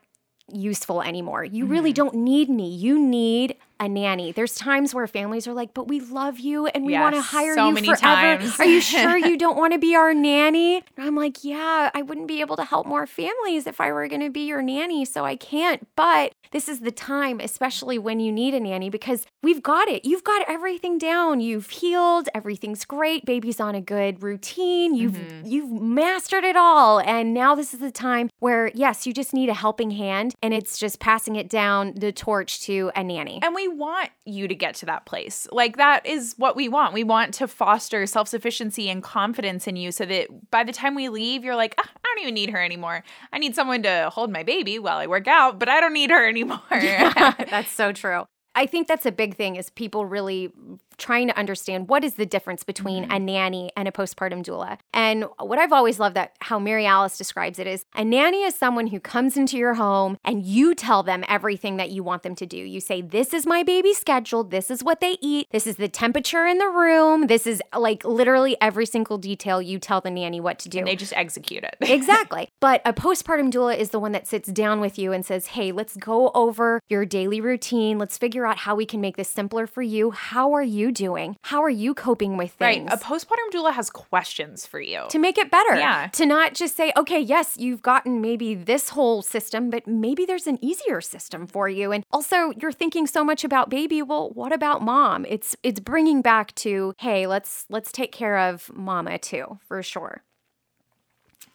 useful 0.52 1.02
anymore. 1.02 1.44
You 1.44 1.66
really 1.66 1.92
don't 1.94 2.14
need 2.16 2.50
me. 2.50 2.70
You 2.74 2.98
need 3.00 3.56
a 3.80 3.88
nanny. 3.88 4.32
There's 4.32 4.56
times 4.56 4.92
where 4.96 5.06
families 5.06 5.48
are 5.48 5.54
like, 5.54 5.72
"But 5.76 5.88
we 5.88 6.00
love 6.00 6.40
you 6.40 6.66
and 6.66 6.84
we 6.84 6.94
want 6.98 7.14
to 7.14 7.22
hire 7.22 7.54
so 7.54 7.68
you 7.68 7.74
many 7.76 7.86
forever. 7.88 8.02
times. 8.42 8.60
Are 8.60 8.66
you 8.66 8.82
sure 8.82 9.18
you 9.30 9.38
don't 9.38 9.56
want 9.58 9.74
to 9.74 9.78
be 9.78 9.96
our 9.96 10.16
nanny?" 10.16 10.78
And 10.78 11.06
I'm 11.06 11.16
like, 11.16 11.44
"Yeah, 11.44 11.92
I 11.94 12.02
wouldn't 12.02 12.28
be 12.28 12.40
able 12.42 12.56
to 12.56 12.64
help 12.64 12.88
more 12.88 13.06
families 13.06 13.68
if 13.68 13.80
I 13.80 13.92
were 13.92 14.08
going 14.08 14.22
to 14.22 14.32
be 14.32 14.48
your 14.48 14.64
nanny, 14.64 15.06
so 15.06 15.26
I 15.26 15.36
can't." 15.36 15.88
But 15.96 16.32
this 16.50 16.68
is 16.68 16.80
the 16.80 16.92
time, 16.92 17.40
especially 17.40 18.00
when 18.00 18.20
you 18.20 18.32
need 18.32 18.56
a 18.56 18.60
nanny 18.60 18.90
because 18.90 19.28
we've 19.44 19.62
got 19.62 19.88
it. 19.90 20.06
You've 20.06 20.24
got 20.24 20.44
everything 20.48 20.98
down. 20.98 21.40
You've 21.40 21.70
healed, 21.70 22.30
everything's 22.34 22.84
great. 22.84 23.26
Baby's 23.26 23.60
on 23.60 23.76
a 23.76 23.82
good 23.82 24.24
routine. 24.24 24.96
You've 24.96 25.12
Mm-hmm. 25.18 25.46
you've 25.46 25.72
mastered 25.82 26.46
it 26.46 26.56
all. 26.56 27.00
And 27.00 27.32
now 27.32 27.54
this 27.54 27.76
is 27.76 27.80
the 27.80 27.92
time 27.92 28.30
where 28.40 28.72
yes, 28.74 29.08
you 29.08 29.14
just 29.14 29.34
need 29.34 29.50
a 29.50 29.54
helping 29.54 29.92
hand 29.92 30.36
and 30.42 30.54
it's 30.54 30.78
just 30.78 31.00
passing 31.00 31.36
it 31.36 31.50
down 31.50 31.94
the 31.96 32.12
torch 32.12 32.62
to 32.62 32.92
a 32.96 33.04
nanny. 33.04 33.40
And 33.42 33.56
we 33.56 33.68
want 33.68 34.10
you 34.26 34.48
to 34.48 34.56
get 34.56 34.76
to 34.76 34.86
that 34.88 35.06
place. 35.06 35.48
Like, 35.52 35.78
that 35.78 36.06
is 36.06 36.36
what 36.38 36.56
we 36.56 36.68
want. 36.70 36.94
We 36.94 37.04
want 37.04 37.34
to 37.36 37.48
foster 37.48 38.06
self 38.06 38.28
sufficiency 38.28 38.90
and 38.90 39.02
confidence 39.02 39.68
in 39.68 39.76
you 39.76 39.92
so 39.92 40.06
that 40.06 40.28
by 40.52 40.64
the 40.64 40.72
time 40.72 40.96
we 40.96 41.10
leave, 41.10 41.44
you're 41.44 41.56
like, 41.56 41.76
"Ah, 41.80 41.90
I 41.90 42.00
don't 42.04 42.24
even 42.24 42.34
need 42.34 42.50
her 42.50 42.64
anymore. 42.64 43.04
I 43.32 43.40
need 43.40 43.56
someone 43.56 43.84
to 43.84 44.10
hold 44.12 44.32
my 44.32 44.44
baby 44.44 44.80
while 44.80 44.98
I 44.98 45.08
work 45.08 45.28
out, 45.28 45.60
but 45.60 45.70
I 45.70 45.80
don't 45.80 45.94
need 45.94 46.10
her 46.10 46.28
anymore. 46.30 46.60
that's 46.72 47.72
so 47.72 47.92
true. 47.92 48.26
I 48.56 48.66
think 48.66 48.88
that's 48.88 49.06
a 49.06 49.12
big 49.12 49.36
thing 49.36 49.56
is 49.56 49.70
people 49.70 50.06
really 50.08 50.52
trying 50.98 51.28
to 51.28 51.38
understand 51.38 51.88
what 51.90 52.04
is 52.04 52.16
the 52.16 52.26
difference 52.26 52.64
between 52.64 53.04
Mm-hmm. 53.04 53.12
a 53.12 53.20
nanny 53.20 53.72
and 53.76 53.88
a 53.88 53.92
postpartum 53.92 54.44
doula. 54.44 54.78
And 54.94 55.26
what 55.40 55.60
I've 55.60 55.74
always 55.74 56.00
loved 56.00 56.16
that 56.16 56.36
how 56.42 56.58
Mary 56.58 56.86
Alice 56.86 57.18
describes 57.18 57.60
it 57.60 57.68
is 57.68 57.86
a 57.96 58.04
nanny 58.04 58.44
is 58.44 58.56
someone 58.56 58.88
who 58.88 59.00
comes 59.00 59.36
into 59.38 59.58
your 59.58 59.76
home 59.76 60.18
and 60.24 60.46
you 60.46 60.74
tell 60.74 61.04
them 61.04 61.24
everything 61.28 61.78
that 61.78 61.92
you 61.92 62.02
want 62.04 62.24
them 62.24 62.34
to 62.36 62.46
do. 62.46 62.58
You 62.58 62.80
say, 62.80 63.02
This 63.02 63.34
is 63.34 63.46
my 63.46 63.64
baby's 63.64 63.98
schedule, 63.98 64.44
this 64.44 64.72
is 64.72 64.84
what 64.84 65.02
they 65.02 65.18
eat, 65.22 65.48
this 65.52 65.68
is 65.68 65.76
the 65.76 65.88
temperature 65.88 66.46
in 66.46 66.58
the 66.58 66.68
room, 66.70 67.28
this 67.28 67.46
is 67.46 67.62
like 67.78 68.04
literally 68.06 68.56
every 68.62 68.86
single 68.86 69.18
detail 69.18 69.62
you 69.62 69.80
tell 69.80 70.02
the 70.02 70.10
nanny 70.12 70.40
what 70.40 70.60
to 70.60 70.70
do. 70.70 70.80
and 70.80 70.88
they 70.88 70.96
just 70.96 71.14
execute 71.14 71.64
it. 71.64 71.76
Exactly. 71.98 72.48
But 72.60 72.82
a 72.86 72.94
postpartum 72.94 73.52
doula 73.52 73.78
is 73.78 73.90
the 73.90 74.00
one 74.00 74.12
that 74.14 74.28
sits 74.28 74.50
down 74.52 74.80
with 74.80 74.98
you 75.00 75.12
and 75.12 75.26
says, 75.26 75.48
Hey, 75.48 75.72
let's 75.72 75.98
go 75.98 76.30
over 76.36 76.80
your 76.90 77.06
daily 77.06 77.42
routine. 77.42 77.98
Let's 77.98 78.18
figure 78.18 78.46
out 78.46 78.58
how 78.60 78.76
we 78.76 78.86
can 78.86 79.02
make 79.02 79.18
this 79.18 79.30
simpler 79.30 79.68
for 79.68 79.82
you. 79.82 80.12
How 80.12 80.54
are 80.54 80.64
you 80.64 80.87
doing? 80.92 81.38
How 81.44 81.64
are 81.64 81.70
you 81.70 81.94
coping 81.94 82.38
with 82.38 82.56
right. 82.60 82.78
things? 82.78 82.92
A 82.92 82.98
postpartum 82.98 83.52
doula 83.54 83.74
has 83.74 83.90
questions 83.90 84.66
for 84.66 84.80
you. 84.80 85.04
to 85.10 85.20
make 85.20 85.38
it 85.38 85.52
better. 85.52 85.76
Yeah. 85.76 86.08
To 86.14 86.26
not 86.26 86.54
just 86.54 86.76
say, 86.76 86.92
okay, 86.96 87.20
yes, 87.20 87.56
you've 87.58 87.82
gotten 87.82 88.22
maybe 88.22 88.56
this 88.56 88.90
whole 88.90 89.22
system, 89.22 89.70
but 89.70 89.88
maybe 89.88 90.26
there's 90.26 90.48
an 90.48 90.60
easier 90.62 91.02
system 91.02 91.48
for 91.48 91.70
you. 91.70 91.92
And 91.92 92.06
also, 92.12 92.52
you're 92.62 92.72
thinking 92.72 93.08
so 93.08 93.24
much 93.24 93.44
about 93.44 93.70
baby. 93.70 94.02
Well, 94.02 94.30
what 94.32 94.52
about 94.52 94.82
mom? 94.82 95.26
It's 95.28 95.56
it's 95.64 95.80
bringing 95.80 96.22
back 96.22 96.54
to, 96.56 96.94
hey, 97.00 97.28
let's 97.28 97.66
let's 97.70 97.92
take 97.92 98.12
care 98.12 98.38
of 98.38 98.72
mama 98.74 99.18
too, 99.18 99.60
for 99.68 99.82
sure. 99.84 100.24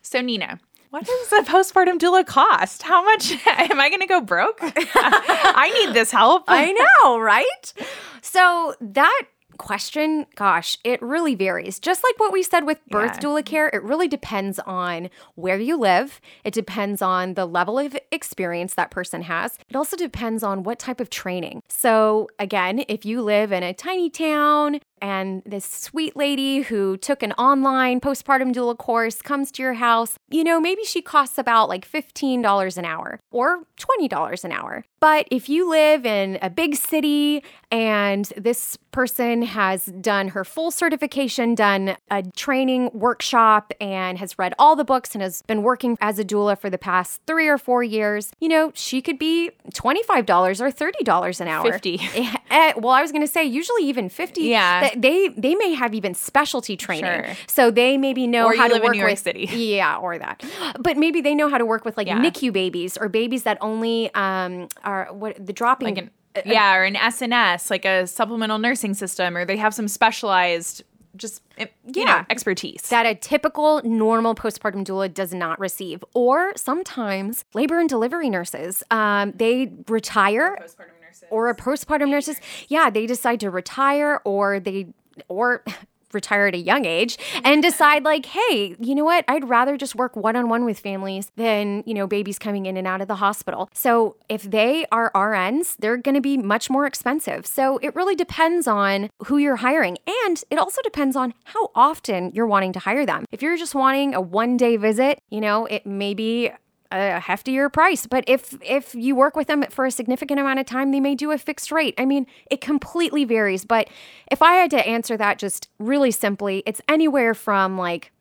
So, 0.03 0.21
Nina, 0.21 0.59
what 0.93 1.05
does 1.07 1.33
a 1.33 1.43
postpartum 1.51 1.99
doula 1.99 2.25
cost? 2.27 2.83
How 2.83 3.03
much 3.03 3.33
am 3.47 3.81
I 3.81 3.89
going 3.89 4.01
to 4.01 4.07
go 4.07 4.21
broke? 4.21 4.59
I 4.63 5.85
need 5.85 5.95
this 5.95 6.11
help. 6.11 6.45
I 6.49 6.73
know, 7.03 7.19
right? 7.19 7.73
So 8.21 8.75
that 8.81 9.23
question, 9.59 10.27
gosh, 10.35 10.77
it 10.83 11.01
really 11.01 11.35
varies. 11.35 11.79
Just 11.79 12.03
like 12.03 12.19
what 12.19 12.33
we 12.33 12.43
said 12.43 12.65
with 12.67 12.85
birth 12.87 13.13
Yeah. 13.15 13.21
doula 13.21 13.45
care, 13.45 13.69
it 13.69 13.83
really 13.83 14.09
depends 14.09 14.59
on 14.61 15.09
where 15.35 15.59
you 15.59 15.77
live. 15.79 16.21
It 16.45 16.53
depends 16.53 17.01
on 17.01 17.35
the 17.35 17.47
level 17.47 17.79
of 17.79 17.97
experience 18.11 18.75
that 18.75 18.91
person 18.91 19.23
has. 19.23 19.59
It 19.71 19.77
also 19.77 19.97
depends 19.97 20.43
on 20.43 20.63
what 20.63 20.79
type 20.79 21.01
of 21.01 21.11
training. 21.11 21.63
So, 21.69 22.29
again, 22.39 22.85
if 22.89 23.05
you 23.05 23.23
live 23.23 23.53
in 23.53 23.63
a 23.63 23.73
tiny 23.73 24.11
town 24.11 24.81
and 25.03 25.43
this 25.45 25.67
sweet 25.67 26.17
lady 26.17 26.63
who 26.63 26.97
took 26.97 27.23
an 27.23 27.33
online 27.33 28.01
postpartum 28.01 28.55
doula 28.55 28.79
course 28.79 29.21
comes 29.21 29.51
to 29.53 29.63
your 29.63 29.75
house, 29.75 30.17
you 30.31 30.45
know, 30.45 30.61
maybe 30.61 30.85
she 30.85 31.03
costs 31.03 31.37
about 31.37 31.69
like 31.69 31.87
$15 31.91 32.79
an 32.79 32.85
hour 32.85 33.21
or 33.31 33.65
$20 33.79 34.45
an 34.45 34.53
hour. 34.53 34.85
But 35.01 35.27
if 35.33 35.49
you 35.49 35.69
live 35.69 36.07
in 36.07 36.39
a 36.41 36.49
big 36.49 36.77
city 36.77 37.43
and 37.73 38.33
this 38.37 38.79
person 38.93 39.43
has 39.43 39.87
done 39.87 40.29
her 40.29 40.45
full 40.45 40.71
certification, 40.71 41.57
done 41.57 41.97
a 42.09 42.23
training 42.37 42.91
workshop, 42.95 43.73
and 43.81 44.19
has 44.19 44.39
read 44.39 44.55
all 44.61 44.77
the 44.77 44.85
books 44.85 45.17
and 45.17 45.23
has 45.23 45.43
been 45.43 45.65
working 45.65 45.99
as 46.01 46.21
a 46.21 46.25
doula 46.25 46.57
for 46.57 46.71
the 46.71 46.79
past 46.79 47.21
three 47.27 47.49
or 47.49 47.59
four 47.59 47.83
years, 47.83 48.31
you 48.39 48.49
know, 48.49 48.71
she 48.75 49.03
could 49.03 49.19
be 49.19 49.51
$25 49.73 50.61
or 50.61 50.71
$30 50.71 51.41
an 51.41 51.49
hour. 51.49 51.73
50. 51.73 52.01
Eh, 52.53 52.75
well, 52.77 52.91
I 52.91 53.01
was 53.01 53.13
going 53.13 53.23
to 53.23 53.33
say 53.33 53.45
usually 53.45 53.83
even 53.85 54.11
50. 54.11 54.43
Yeah. 54.43 54.92
Th- 54.93 55.01
They 55.03 55.29
they 55.41 55.55
may 55.55 55.75
have 55.75 55.95
even 55.95 56.15
specialty 56.15 56.77
training. 56.77 57.05
Sure. 57.25 57.37
So 57.47 57.71
they 57.71 57.97
maybe 57.99 58.27
know 58.27 58.47
Or 58.47 58.55
how 58.57 58.69
to 58.69 58.75
live 58.75 58.83
in 58.83 58.87
work 58.89 58.93
New 58.93 58.99
York 59.01 59.13
with 59.13 59.19
City. 59.19 59.47
Yeah, 59.53 59.97
or 59.97 60.19
that. 60.19 60.43
But 60.79 60.97
maybe 60.97 61.21
they 61.21 61.35
know 61.35 61.49
how 61.49 61.59
to 61.59 61.67
work 61.67 61.85
with 61.85 61.97
like 61.97 62.07
Yeah. 62.07 62.19
NICU 62.21 62.53
babies 62.53 62.97
or 62.97 63.09
babies 63.09 63.43
that 63.45 63.59
only 63.61 64.13
um 64.15 64.69
are 64.85 65.09
what 65.13 65.45
the 65.45 65.53
dropping 65.53 65.95
like 65.95 65.99
an 65.99 66.11
yeah, 66.47 66.75
or 66.77 66.85
an 66.85 66.95
SNS, 66.95 67.71
like 67.71 67.85
a 67.85 68.07
supplemental 68.07 68.59
nursing 68.59 68.95
system, 68.95 69.37
or 69.37 69.45
they 69.45 69.59
have 69.59 69.75
some 69.75 69.87
specialized 69.87 70.83
just 71.15 71.43
eh, 71.59 71.67
you 71.95 72.07
know 72.07 72.25
expertise. 72.31 72.89
that 72.89 73.05
a 73.05 73.15
typical 73.15 73.83
normal 73.85 74.35
postpartum 74.35 74.83
doula 74.83 75.13
does 75.13 75.35
not 75.35 75.61
receive. 75.61 76.03
Or 76.15 76.53
sometimes 76.57 77.45
labor 77.53 77.79
and 77.79 77.87
delivery 77.87 78.31
nurses, 78.31 78.83
um, 78.91 79.33
they 79.37 79.71
retire 79.89 80.57
postpartum 80.59 80.97
nurses. 81.13 81.29
or 81.31 81.49
a 81.49 81.55
postpartum 81.55 82.09
nurses, 82.09 82.41
yeah, 82.69 82.91
they 82.91 83.07
decide 83.07 83.41
to 83.41 83.51
retire 83.51 84.21
or 84.25 84.61
they 84.61 84.89
or 85.29 85.63
retire 86.15 86.47
at 86.47 86.55
a 86.55 86.59
young 86.59 86.85
age 86.85 87.17
and 87.43 87.63
decide 87.63 88.05
like, 88.05 88.27
hey, 88.27 88.77
you 88.79 88.95
know 88.95 89.05
what? 89.05 89.25
I'd 89.29 89.49
rather 89.49 89.77
just 89.77 89.95
work 89.95 90.15
one-on-one 90.15 90.65
with 90.65 90.79
families 90.79 91.31
than, 91.37 91.83
you 91.87 91.95
know, 91.95 92.07
babies 92.07 92.39
coming 92.39 92.67
in 92.67 92.77
and 92.77 92.87
out 92.87 93.01
of 93.01 93.09
the 93.09 93.17
hospital. 93.17 93.71
So, 93.73 94.17
if 94.29 94.43
they 94.43 94.85
are 94.93 95.11
RNs, 95.13 95.77
they're 95.79 95.97
going 95.97 96.15
to 96.15 96.21
be 96.21 96.37
much 96.37 96.69
more 96.69 96.87
expensive. 96.87 97.47
So, 97.47 97.79
it 97.79 97.95
really 97.95 98.15
depends 98.15 98.67
on 98.67 99.09
who 99.27 99.39
you're 99.39 99.57
hiring 99.57 99.97
and 100.27 100.43
it 100.51 100.59
also 100.59 100.83
depends 100.83 101.17
on 101.17 101.35
how 101.45 101.71
often 101.75 102.31
you're 102.35 102.47
wanting 102.47 102.73
to 102.75 102.79
hire 102.79 103.07
them. 103.07 103.25
If 103.33 103.43
you're 103.43 103.57
just 103.57 103.75
wanting 103.75 104.15
a 104.15 104.21
one-day 104.21 104.77
visit, 104.77 105.21
you 105.31 105.41
know, 105.41 105.67
it 105.67 105.87
may 105.87 106.15
be 106.15 106.51
a 106.93 107.21
heftier 107.21 107.73
price. 107.73 108.07
But 108.07 108.25
if 108.27 108.57
if 108.63 108.95
you 108.95 109.15
work 109.15 109.37
with 109.37 109.49
them 109.49 109.65
for 109.71 109.85
a 109.85 109.91
significant 109.91 110.41
amount 110.41 110.59
of 110.59 110.67
time, 110.67 110.93
they 110.93 111.01
may 111.01 111.15
do 111.15 111.31
a 111.31 111.39
fixed 111.39 111.73
rate. 111.73 111.95
I 111.99 112.05
mean, 112.05 112.27
it 112.51 112.61
completely 112.61 113.25
varies. 113.25 113.65
But 113.65 113.89
if 114.31 114.43
I 114.43 114.55
had 114.55 114.71
to 114.73 114.87
answer 114.87 115.17
that 115.17 115.39
just 115.39 115.69
really 115.79 116.11
simply, 116.11 116.63
it's 116.67 116.81
anywhere 116.89 117.35
from 117.35 117.79
like 117.79 118.13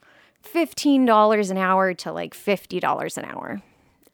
fifteen 0.41 1.05
dollars 1.05 1.51
an 1.51 1.57
hour 1.57 1.93
to 1.95 2.11
like 2.11 2.33
fifty 2.33 2.79
dollars 2.79 3.17
an 3.17 3.25
hour. 3.25 3.61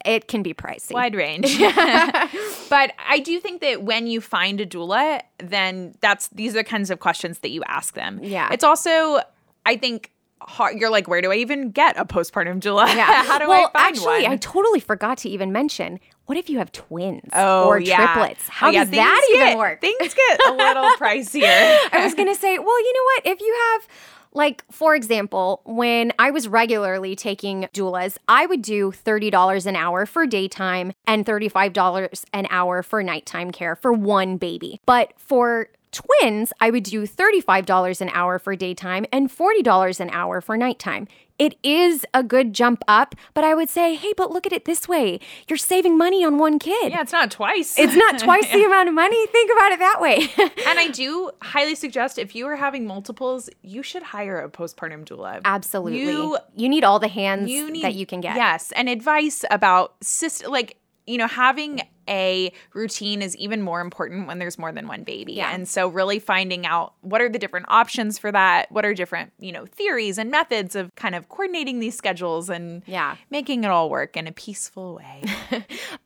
It 0.05 0.27
can 0.27 0.43
be 0.43 0.53
pricey. 0.53 0.93
wide 0.93 1.15
range. 1.15 1.57
but 2.69 2.93
I 3.09 3.19
do 3.23 3.39
think 3.39 3.61
that 3.61 3.83
when 3.83 4.07
you 4.07 4.21
find 4.21 4.61
a 4.61 4.65
doula, 4.65 5.21
then 5.39 5.95
that's 6.01 6.27
these 6.29 6.53
are 6.53 6.59
the 6.59 6.63
kinds 6.63 6.89
of 6.89 6.99
questions 6.99 7.39
that 7.39 7.49
you 7.49 7.63
ask 7.67 7.93
them. 7.93 8.19
Yeah. 8.21 8.49
It's 8.51 8.63
also, 8.63 9.19
I 9.65 9.75
think, 9.75 10.11
hard. 10.41 10.77
You're 10.79 10.89
like, 10.89 11.07
where 11.07 11.21
do 11.21 11.31
I 11.31 11.35
even 11.35 11.71
get 11.71 11.97
a 11.97 12.05
postpartum 12.05 12.59
doula? 12.61 12.87
Yeah. 12.95 13.05
How 13.23 13.39
do 13.39 13.47
well, 13.47 13.71
I 13.73 13.79
find 13.83 13.95
actually, 13.95 14.23
one? 14.23 14.31
I 14.33 14.37
totally 14.37 14.79
forgot 14.79 15.17
to 15.19 15.29
even 15.29 15.51
mention. 15.51 15.99
What 16.25 16.37
if 16.37 16.49
you 16.49 16.57
have 16.57 16.71
twins 16.71 17.29
Oh, 17.33 17.67
or 17.67 17.79
yeah. 17.79 18.13
triplets? 18.13 18.47
How 18.49 18.67
Oh, 18.67 18.71
yeah, 18.71 18.83
does 18.83 18.91
that 18.91 19.23
things 19.29 19.41
even 19.41 19.57
work? 19.57 19.81
Things 19.81 20.13
get 20.13 20.39
a 20.47 20.51
little 20.55 20.89
pricier. 20.97 21.43
I 21.93 22.01
was 22.03 22.13
to 22.15 22.35
say, 22.35 22.59
well, 22.59 22.79
you 22.79 22.93
know 22.93 23.03
what? 23.03 23.25
If 23.33 23.41
you 23.41 23.55
have, 23.71 23.87
like, 24.33 24.63
for 24.69 24.93
example, 24.93 25.61
when 25.65 26.11
I 26.19 26.31
was 26.31 26.47
regularly 26.49 27.15
taking 27.15 27.63
doulas, 27.73 28.17
I 28.27 28.45
would 28.45 28.61
do 28.61 28.91
$30 28.91 29.65
an 29.65 29.75
hour 29.77 30.05
for 30.05 30.27
daytime 30.27 30.91
and 31.07 31.25
$35 31.25 32.25
an 32.33 32.47
hour 32.49 32.83
for 32.83 33.01
nighttime 33.01 33.51
care 33.51 33.75
for 33.77 33.93
one 33.93 34.35
baby. 34.37 34.81
But 34.85 35.13
for 35.17 35.69
twins, 36.01 36.53
I 36.61 36.69
would 36.69 36.83
do 36.83 37.05
$35 37.07 38.01
an 38.01 38.09
hour 38.13 38.37
for 38.39 38.55
daytime 38.55 39.05
and 39.11 39.29
$40 39.29 39.99
an 39.99 40.09
hour 40.11 40.41
for 40.41 40.55
nighttime. 40.57 41.07
It 41.39 41.55
is 41.61 42.03
a 42.15 42.23
good 42.23 42.51
jump 42.53 42.81
up, 42.87 43.13
but 43.35 43.43
I 43.43 43.53
would 43.53 43.69
say, 43.69 43.93
hey, 43.93 44.11
but 44.17 44.31
look 44.31 44.47
at 44.47 44.51
it 44.53 44.65
this 44.65 44.87
way. 44.87 45.19
You're 45.47 45.57
saving 45.57 45.95
money 45.95 46.25
on 46.25 46.39
one 46.39 46.57
kid. 46.57 46.91
yeah, 46.91 47.01
it's 47.01 47.11
not 47.11 47.29
twice. 47.29 47.77
It's 47.77 47.95
not 47.95 48.17
twice 48.27 48.51
the 48.51 48.63
amount 48.63 48.89
of 48.89 48.95
money. 48.95 49.27
Think 49.27 49.51
about 49.51 49.71
it 49.71 49.79
that 49.79 50.01
way. 50.01 50.15
and 50.67 50.79
I 50.79 50.87
do 50.87 51.29
highly 51.43 51.75
suggest 51.75 52.17
if 52.17 52.33
you 52.33 52.47
are 52.47 52.55
having 52.55 52.87
multiples, 52.87 53.51
you 53.61 53.83
should 53.83 54.01
hire 54.01 54.39
a 54.41 54.49
postpartum 54.49 55.05
doula. 55.05 55.41
Absolutely. 55.45 56.01
You 56.01 56.37
You, 56.55 56.69
need 56.69 56.83
all 56.83 56.97
the 56.99 57.07
hands 57.07 57.51
you 57.51 57.69
need 57.69 57.83
that 57.83 57.93
you 57.93 58.07
can 58.07 58.19
get. 58.21 58.35
Yes, 58.35 58.71
and 58.75 58.89
advice 58.89 59.45
about 59.51 59.93
system 60.03 60.51
like 60.51 60.77
you 61.05 61.17
know 61.19 61.27
having 61.27 61.81
a 62.07 62.51
routine 62.73 63.21
is 63.21 63.35
even 63.37 63.61
more 63.61 63.81
important 63.81 64.27
when 64.27 64.39
there's 64.39 64.57
more 64.57 64.71
than 64.71 64.87
one 64.87 65.03
baby. 65.03 65.33
Yeah. 65.33 65.53
And 65.53 65.67
so 65.67 65.87
really 65.87 66.19
finding 66.19 66.65
out 66.65 66.93
what 67.01 67.21
are 67.21 67.29
the 67.29 67.39
different 67.39 67.65
options 67.69 68.17
for 68.17 68.31
that, 68.31 68.71
what 68.71 68.85
are 68.85 68.93
different, 68.93 69.31
you 69.39 69.51
know, 69.51 69.65
theories 69.65 70.17
and 70.17 70.31
methods 70.31 70.75
of 70.75 70.93
kind 70.95 71.15
of 71.15 71.29
coordinating 71.29 71.79
these 71.79 71.95
schedules 71.95 72.49
and 72.49 72.83
Yeah. 72.85 73.15
making 73.29 73.63
it 73.63 73.69
all 73.71 73.89
work 73.89 74.15
in 74.17 74.27
a 74.27 74.31
peaceful 74.31 74.95
way. 74.95 75.23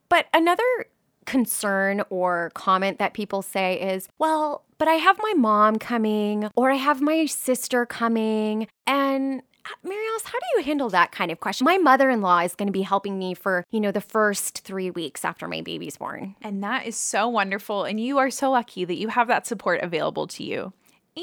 But 0.10 0.28
another 0.34 0.64
concern 1.26 2.04
or 2.10 2.52
comment 2.54 3.00
that 3.00 3.14
people 3.14 3.42
say 3.42 3.80
is, 3.80 4.10
well, 4.20 4.66
but 4.78 4.88
I 4.88 4.96
have 4.96 5.18
my 5.22 5.34
mom 5.38 5.78
coming 5.78 6.50
or 6.56 6.72
I 6.72 6.76
have 6.76 7.00
my 7.02 7.26
sister 7.28 7.86
coming. 7.86 8.68
And 8.88 9.42
Mary 9.84 10.04
Alice, 10.12 10.26
how 10.26 10.39
do 10.39 10.45
you 10.58 10.63
handle 10.63 10.89
that 10.89 11.12
kind 11.12 11.32
of 11.32 11.39
question? 11.39 11.65
My 11.65 11.78
mother 11.78 12.10
in 12.10 12.21
law 12.21 12.39
is 12.39 12.56
going 12.56 12.67
to 12.67 12.74
be 12.74 12.82
helping 12.82 13.17
me 13.17 13.34
for, 13.34 13.65
you 13.71 13.80
know, 13.80 13.91
the 13.91 14.02
first 14.02 14.62
three 14.63 14.91
weeks 14.91 15.26
after 15.26 15.47
my 15.47 15.62
baby's 15.62 15.97
born. 15.97 16.36
And 16.41 16.63
that 16.63 16.86
is 16.86 16.95
so 16.95 17.28
wonderful. 17.28 17.84
And 17.84 18.00
you 18.00 18.17
are 18.17 18.30
so 18.30 18.52
lucky 18.52 18.86
that 18.86 18.97
you 18.97 19.10
have 19.10 19.28
that 19.28 19.47
support 19.47 19.82
available 19.82 20.28
to 20.28 20.43
you. 20.43 20.74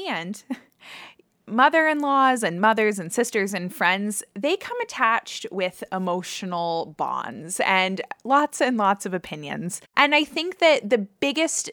And 0.07 0.41
mother 1.47 1.87
in 1.87 1.99
laws 1.99 2.43
and 2.43 2.61
mothers 2.61 2.99
and 2.99 3.11
sisters 3.11 3.53
and 3.53 3.73
friends, 3.73 4.23
they 4.35 4.55
come 4.57 4.79
attached 4.81 5.45
with 5.51 5.83
emotional 5.91 6.95
bonds 6.97 7.59
and 7.61 8.01
lots 8.23 8.61
and 8.61 8.77
lots 8.77 9.05
of 9.05 9.13
opinions. 9.13 9.81
And 9.97 10.15
I 10.15 10.23
think 10.23 10.59
that 10.59 10.89
the 10.89 10.99
biggest 10.99 11.71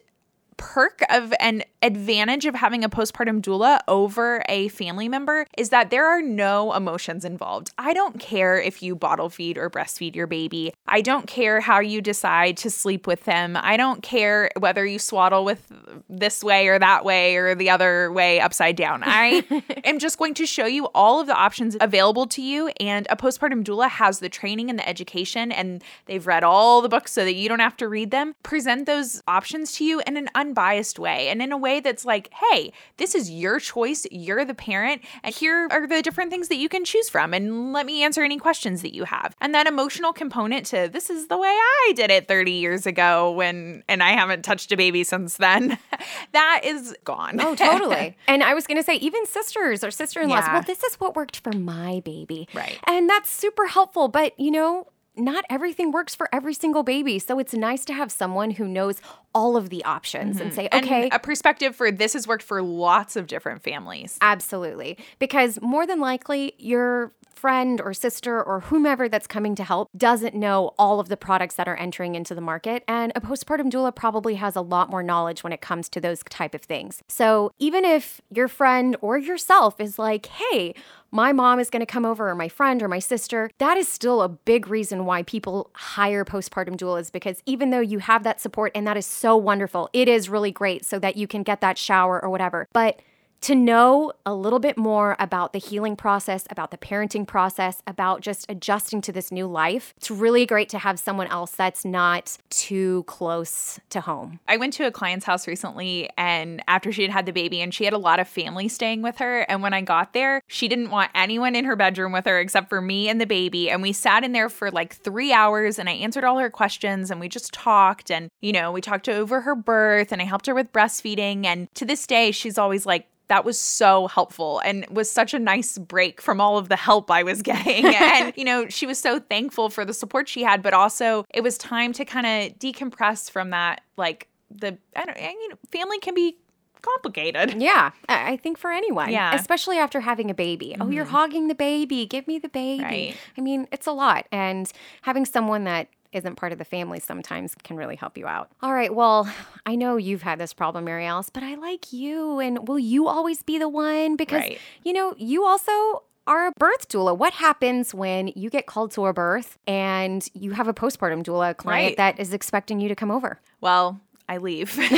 perk 0.57 1.03
of 1.11 1.33
an 1.41 1.63
advantage 1.83 2.47
of 2.47 2.55
having 2.55 2.85
a 2.85 2.89
postpartum 2.89 3.41
doula 3.41 3.81
over 3.87 4.43
a 4.49 4.69
family 4.69 5.09
member 5.09 5.47
is 5.57 5.71
that 5.71 5.91
there 5.91 6.07
are 6.07 6.23
no 6.23 6.73
emotions 6.73 7.25
involved. 7.25 7.71
I 7.79 7.93
don't 7.93 8.19
care 8.19 8.61
if 8.61 8.83
you 8.83 8.97
bottle 8.97 9.29
feed 9.29 9.59
or 9.59 9.71
breastfeed 9.71 10.17
your 10.17 10.27
baby. 10.27 10.73
I 10.87 11.01
don't 11.01 11.27
care 11.27 11.61
how 11.61 11.81
you 11.81 12.01
decide 12.01 12.57
to 12.59 12.71
sleep 12.71 13.07
with 13.07 13.25
them. 13.25 13.57
I 13.61 13.77
don't 13.77 14.03
care 14.03 14.51
whether 14.59 14.85
you 14.85 14.99
swaddle 14.99 15.45
with 15.45 15.71
this 16.09 16.43
way 16.43 16.69
or 16.69 16.79
that 16.79 17.05
way 17.05 17.37
or 17.37 17.55
the 17.55 17.71
other 17.71 18.13
way 18.13 18.41
upside 18.41 18.77
down. 18.77 19.03
I 19.05 19.45
am 19.85 19.99
just 19.99 20.19
going 20.19 20.35
to 20.35 20.47
show 20.47 20.67
you 20.67 20.87
all 20.87 21.21
of 21.21 21.27
the 21.27 21.35
options 21.35 21.77
available 21.81 22.27
to 22.29 22.43
you 22.43 22.69
and 22.81 23.07
a 23.11 23.17
postpartum 23.17 23.63
doula 23.63 23.89
has 23.89 24.19
the 24.19 24.29
training 24.29 24.71
and 24.71 24.79
the 24.79 24.89
education 24.89 25.53
and 25.53 25.83
they've 26.07 26.27
read 26.27 26.43
all 26.43 26.81
the 26.81 26.89
books 26.89 27.13
so 27.13 27.25
that 27.25 27.35
you 27.35 27.49
don't 27.49 27.61
have 27.61 27.77
to 27.77 27.89
read 27.89 28.11
them. 28.11 28.35
Present 28.43 28.87
those 28.87 29.23
options 29.29 29.73
to 29.73 29.85
you 29.85 30.03
in 30.07 30.17
an 30.17 30.29
unbiased 30.47 30.99
way 30.99 31.29
and 31.29 31.43
in 31.43 31.53
a 31.53 31.57
way 31.57 31.81
that's 31.81 32.05
like, 32.05 32.31
hey, 32.33 32.73
this 32.97 33.15
is 33.15 33.31
your 33.31 33.59
choice. 33.59 34.07
You're 34.11 34.45
the 34.45 34.55
parent, 34.55 35.03
and 35.23 35.35
here 35.35 35.69
are 35.71 35.87
the 35.87 36.03
different 36.03 36.31
things 36.31 36.49
that 36.49 36.57
you 36.57 36.69
can 36.69 36.85
choose 36.85 37.09
from. 37.09 37.35
And 37.35 37.73
let 37.73 37.87
me 37.87 38.03
answer 38.03 38.23
any 38.23 38.39
questions 38.39 38.83
that 38.83 38.95
you 38.95 39.05
have. 39.05 39.35
And 39.41 39.55
that 39.55 39.67
emotional 39.67 40.13
component 40.13 40.67
to 40.67 40.89
this 40.93 41.11
is 41.11 41.27
the 41.29 41.37
way 41.37 41.49
I 41.49 41.93
did 41.95 42.11
it 42.11 42.29
30 42.29 42.53
years 42.53 42.87
ago 42.87 43.33
when, 43.33 43.83
and 43.89 44.03
I 44.03 44.11
haven't 44.11 44.43
touched 44.43 44.71
a 44.73 44.77
baby 44.77 45.05
since 45.05 45.37
then, 45.37 45.79
that 46.33 46.61
is 46.65 46.95
gone. 47.05 47.41
Oh, 47.41 47.55
totally. 47.55 48.17
and 48.29 48.43
I 48.43 48.55
was 48.55 48.67
going 48.67 48.79
to 48.79 48.85
say, 48.85 48.95
even 48.97 49.27
sisters 49.27 49.83
or 49.83 49.91
sister 49.91 50.21
in 50.21 50.29
laws, 50.29 50.45
Yeah. 50.47 50.55
well, 50.55 50.63
this 50.63 50.83
is 50.85 50.95
what 50.97 51.17
worked 51.17 51.37
for 51.41 51.53
my 51.53 52.01
baby. 52.05 52.49
Right. 52.55 52.79
And 52.87 53.09
that's 53.11 53.31
super 53.31 53.67
helpful. 53.67 54.09
But, 54.09 54.39
you 54.39 54.51
know, 54.51 54.87
not 55.17 55.45
everything 55.51 55.93
works 55.93 56.15
for 56.15 56.29
every 56.33 56.55
single 56.55 56.83
baby. 56.83 57.19
So 57.19 57.39
it's 57.39 57.55
nice 57.55 57.85
to 57.87 57.95
have 57.95 58.13
someone 58.13 58.53
who 58.53 58.67
knows 58.67 59.01
all 59.35 59.57
of 59.57 59.71
the 59.71 59.85
options 59.85 60.41
and 60.41 60.51
mm-hmm. 60.51 60.57
say, 60.57 60.69
And 60.73 60.85
okay, 60.85 61.09
a 61.11 61.19
perspective 61.19 61.77
for 61.77 61.91
this 61.91 62.15
has 62.15 62.27
worked 62.27 62.43
for 62.43 62.63
lots 62.63 63.17
of 63.17 63.27
different 63.27 63.63
families. 63.63 64.19
absolutely. 64.21 64.99
Because 65.19 65.61
more 65.61 65.87
than 65.87 66.01
likely, 66.01 66.55
your 66.59 67.13
friend 67.37 67.81
or 67.81 67.93
sister 67.93 68.43
or 68.43 68.61
whomever 68.61 69.09
that's 69.09 69.27
coming 69.27 69.55
to 69.55 69.63
help 69.63 69.89
doesn't 69.97 70.35
know 70.35 70.73
all 70.79 70.99
of 70.99 71.09
the 71.09 71.17
products 71.17 71.55
that 71.57 71.69
are 71.69 71.77
entering 71.77 72.15
into 72.15 72.35
the 72.35 72.41
market. 72.41 72.83
And 72.89 73.13
a 73.15 73.21
postpartum 73.21 73.71
doula 73.71 73.95
probably 73.95 74.37
has 74.37 74.57
a 74.57 74.61
lot 74.61 74.91
more 74.91 75.03
knowledge 75.03 75.45
when 75.45 75.53
it 75.53 75.61
comes 75.61 75.89
to 75.91 76.01
those 76.01 76.23
type 76.31 76.55
of 76.55 76.63
things. 76.63 77.03
So 77.09 77.53
even 77.59 77.85
if 77.85 78.21
your 78.31 78.49
friend 78.49 78.97
or 79.01 79.19
yourself 79.19 79.81
is 79.81 79.99
like, 79.99 80.27
hey, 80.27 80.75
my 81.17 81.33
mom 81.33 81.59
is 81.59 81.71
going 81.71 81.81
to 81.81 81.87
come 81.87 82.05
over 82.05 82.29
or 82.29 82.35
my 82.35 82.47
friend 82.47 82.83
or 82.83 82.89
my 82.89 82.99
sister, 82.99 83.51
that 83.57 83.79
is 83.79 83.89
still 83.89 84.21
a 84.21 84.29
big 84.29 84.69
reason 84.69 85.07
why 85.07 85.23
people 85.23 85.71
hire 85.73 86.27
postpartum 86.27 86.77
doulas 86.77 87.11
because 87.11 87.43
even 87.47 87.71
though 87.71 87.81
you 87.81 88.01
have 88.01 88.23
that 88.23 88.39
support 88.39 88.71
and 88.75 88.87
that 88.87 88.99
is 88.99 89.07
so 89.07 89.35
wonderful, 89.35 89.89
it 89.95 90.09
is 90.09 90.29
really 90.29 90.53
great 90.53 90.85
so 90.85 90.99
that 90.99 91.17
you 91.17 91.27
can 91.27 91.43
get 91.43 91.63
that 91.63 91.79
shower 91.79 92.23
or 92.23 92.29
whatever. 92.29 92.69
But 92.75 93.01
to 93.43 93.55
know 93.55 94.13
a 94.25 94.35
little 94.35 94.59
bit 94.59 94.77
more 94.77 95.17
about 95.19 95.53
the 95.53 95.59
healing 95.59 95.97
process, 95.97 96.47
about 96.51 96.71
the 96.71 96.79
parenting 96.79 97.27
process, 97.27 97.83
about 97.87 98.21
just 98.21 98.47
adjusting 98.49 99.01
to 99.03 99.13
this 99.13 99.31
new 99.31 99.47
life, 99.47 99.95
it's 99.97 100.11
really 100.11 100.47
great 100.47 100.69
to 100.71 100.79
have 100.79 100.99
someone 100.99 101.27
else 101.29 101.53
that's 101.53 101.85
not 101.85 102.39
too 102.51 103.05
close 103.05 103.79
to 103.91 104.01
home. 104.01 104.41
I 104.49 104.57
went 104.57 104.73
to 104.75 104.87
a 104.87 104.91
client's 104.91 105.27
house 105.27 105.47
recently 105.47 106.11
and 106.17 106.63
after 106.67 106.93
she 106.93 107.03
had 107.03 107.11
had 107.11 107.27
the 107.27 107.33
baby 107.33 107.61
and 107.61 107.73
she 107.73 107.85
had 107.85 107.93
a 107.93 107.99
lot 107.99 108.21
of 108.21 108.29
family 108.29 108.69
staying 108.69 109.03
with 109.03 109.19
her 109.19 109.41
and 109.43 109.63
when 109.63 109.75
I 109.75 109.81
got 109.81 110.13
there, 110.13 110.43
she 110.49 110.69
didn't 110.69 110.91
want 110.91 111.11
anyone 111.15 111.55
in 111.55 111.65
her 111.65 111.77
bedroom 111.77 112.13
with 112.13 112.25
her 112.27 112.41
except 112.41 112.69
for 112.69 112.81
me 112.81 113.09
and 113.09 113.21
the 113.21 113.27
baby 113.27 113.71
and 113.71 113.83
we 113.83 113.93
sat 113.93 114.25
in 114.25 114.33
there 114.33 114.49
for 114.49 114.71
like 114.71 114.95
3 114.95 115.33
hours 115.33 115.79
and 115.79 115.89
I 115.89 115.93
answered 115.93 116.25
all 116.25 116.39
her 116.39 116.51
questions 116.51 117.11
and 117.11 117.21
we 117.21 117.29
just 117.29 117.53
talked 117.53 118.11
and 118.11 118.31
you 118.41 118.53
know, 118.53 118.73
we 118.73 118.81
talked 118.81 119.09
over 119.09 119.43
her 119.43 119.55
birth 119.55 120.13
and 120.13 120.21
I 120.21 120.25
helped 120.25 120.47
her 120.47 120.55
with 120.55 120.73
breastfeeding 120.73 121.45
and 121.45 121.73
to 121.75 121.85
this 121.85 122.07
day 122.07 122.31
she's 122.31 122.59
always 122.59 122.87
like 122.87 123.07
that 123.29 123.45
was 123.45 123.59
so 123.59 124.07
helpful 124.07 124.61
and 124.61 124.87
was 124.91 125.11
such 125.11 125.35
a 125.35 125.39
nice 125.39 125.79
break 125.79 126.21
from 126.21 126.41
all 126.41 126.59
of 126.59 126.69
the 126.69 126.77
help 126.77 127.11
I 127.11 127.23
was 127.23 127.43
getting. 127.43 127.85
and, 127.95 128.33
you 128.37 128.45
know, 128.45 128.69
she 128.69 128.87
was 128.87 128.99
so 128.99 129.19
thankful 129.19 129.69
for 129.69 129.85
the 129.85 129.95
support 129.95 130.29
she 130.29 130.43
had, 130.43 130.63
but 130.63 130.75
also 130.75 131.25
it 131.35 131.43
was 131.43 131.59
time 131.59 131.93
to 131.95 132.05
kind 132.05 132.27
of 132.27 132.59
decompress 132.59 133.31
from 133.31 133.51
that, 133.51 133.83
like, 133.97 134.29
the, 134.51 134.79
I 134.95 135.05
don't 135.05 135.19
you 135.19 135.49
know, 135.49 135.57
family 135.71 135.99
can 135.99 136.15
be 136.15 136.37
complicated. 136.83 137.61
Yeah, 137.61 137.91
I 138.09 138.37
think 138.37 138.59
for 138.59 138.71
anyone. 138.71 139.11
Yeah. 139.11 139.35
Especially 139.35 139.79
after 139.79 140.01
having 140.01 140.31
a 140.31 140.35
baby. 140.35 140.71
Mm-hmm. 140.71 140.83
Oh, 140.83 140.91
you're 140.91 141.05
hogging 141.05 141.49
the 141.49 141.55
baby. 141.55 142.07
Give 142.07 142.27
me 142.29 142.39
the 142.39 142.49
baby. 142.49 142.83
Right. 142.83 143.17
I 143.37 143.41
mean, 143.41 143.67
it's 143.73 143.87
a 143.87 143.93
lot. 143.93 144.27
And 144.31 144.71
having 145.03 145.25
someone 145.25 145.65
that 145.65 145.89
isn't 146.17 146.37
part 146.37 146.53
of 146.53 146.59
the 146.59 146.65
family 146.65 146.99
sometimes 146.99 147.55
can 147.63 147.77
really 147.77 147.97
help 147.97 148.17
you 148.19 148.27
out. 148.27 148.51
All 148.63 148.73
right, 148.75 148.95
well, 148.95 149.33
I 149.65 149.77
know 149.77 149.97
you've 149.97 150.23
had 150.23 150.39
this 150.39 150.53
problem, 150.53 150.85
Mary 150.85 151.07
Alice, 151.07 151.31
but 151.31 151.43
I 151.43 151.55
like 151.55 151.93
you. 151.93 152.41
And 152.41 152.67
will 152.67 152.79
you 152.79 153.07
always 153.07 153.43
be 153.43 153.59
the 153.59 153.69
one? 153.69 154.17
Because, 154.17 154.41
right. 154.41 154.59
you 154.83 154.93
know, 154.93 155.15
you 155.19 155.45
also 155.45 156.03
are 156.27 156.49
a 156.49 156.53
birth 156.59 156.89
doula. 156.89 157.17
What 157.17 157.35
happens 157.35 157.95
when 157.95 158.33
you 158.35 158.51
get 158.51 158.67
called 158.67 158.91
to 158.93 159.07
a 159.07 159.13
birth 159.13 159.59
and 159.67 160.29
you 160.35 160.51
have 160.53 160.67
a 160.67 160.75
postpartum 160.75 161.23
doula 161.23 161.57
client 161.57 161.91
Right. 161.91 161.97
that 161.99 162.19
is 162.19 162.33
expecting 162.33 162.81
you 162.81 162.89
to 162.89 162.97
come 162.97 163.11
over? 163.13 163.39
Well, 163.61 164.01
I 164.29 164.39
leave. 164.39 164.79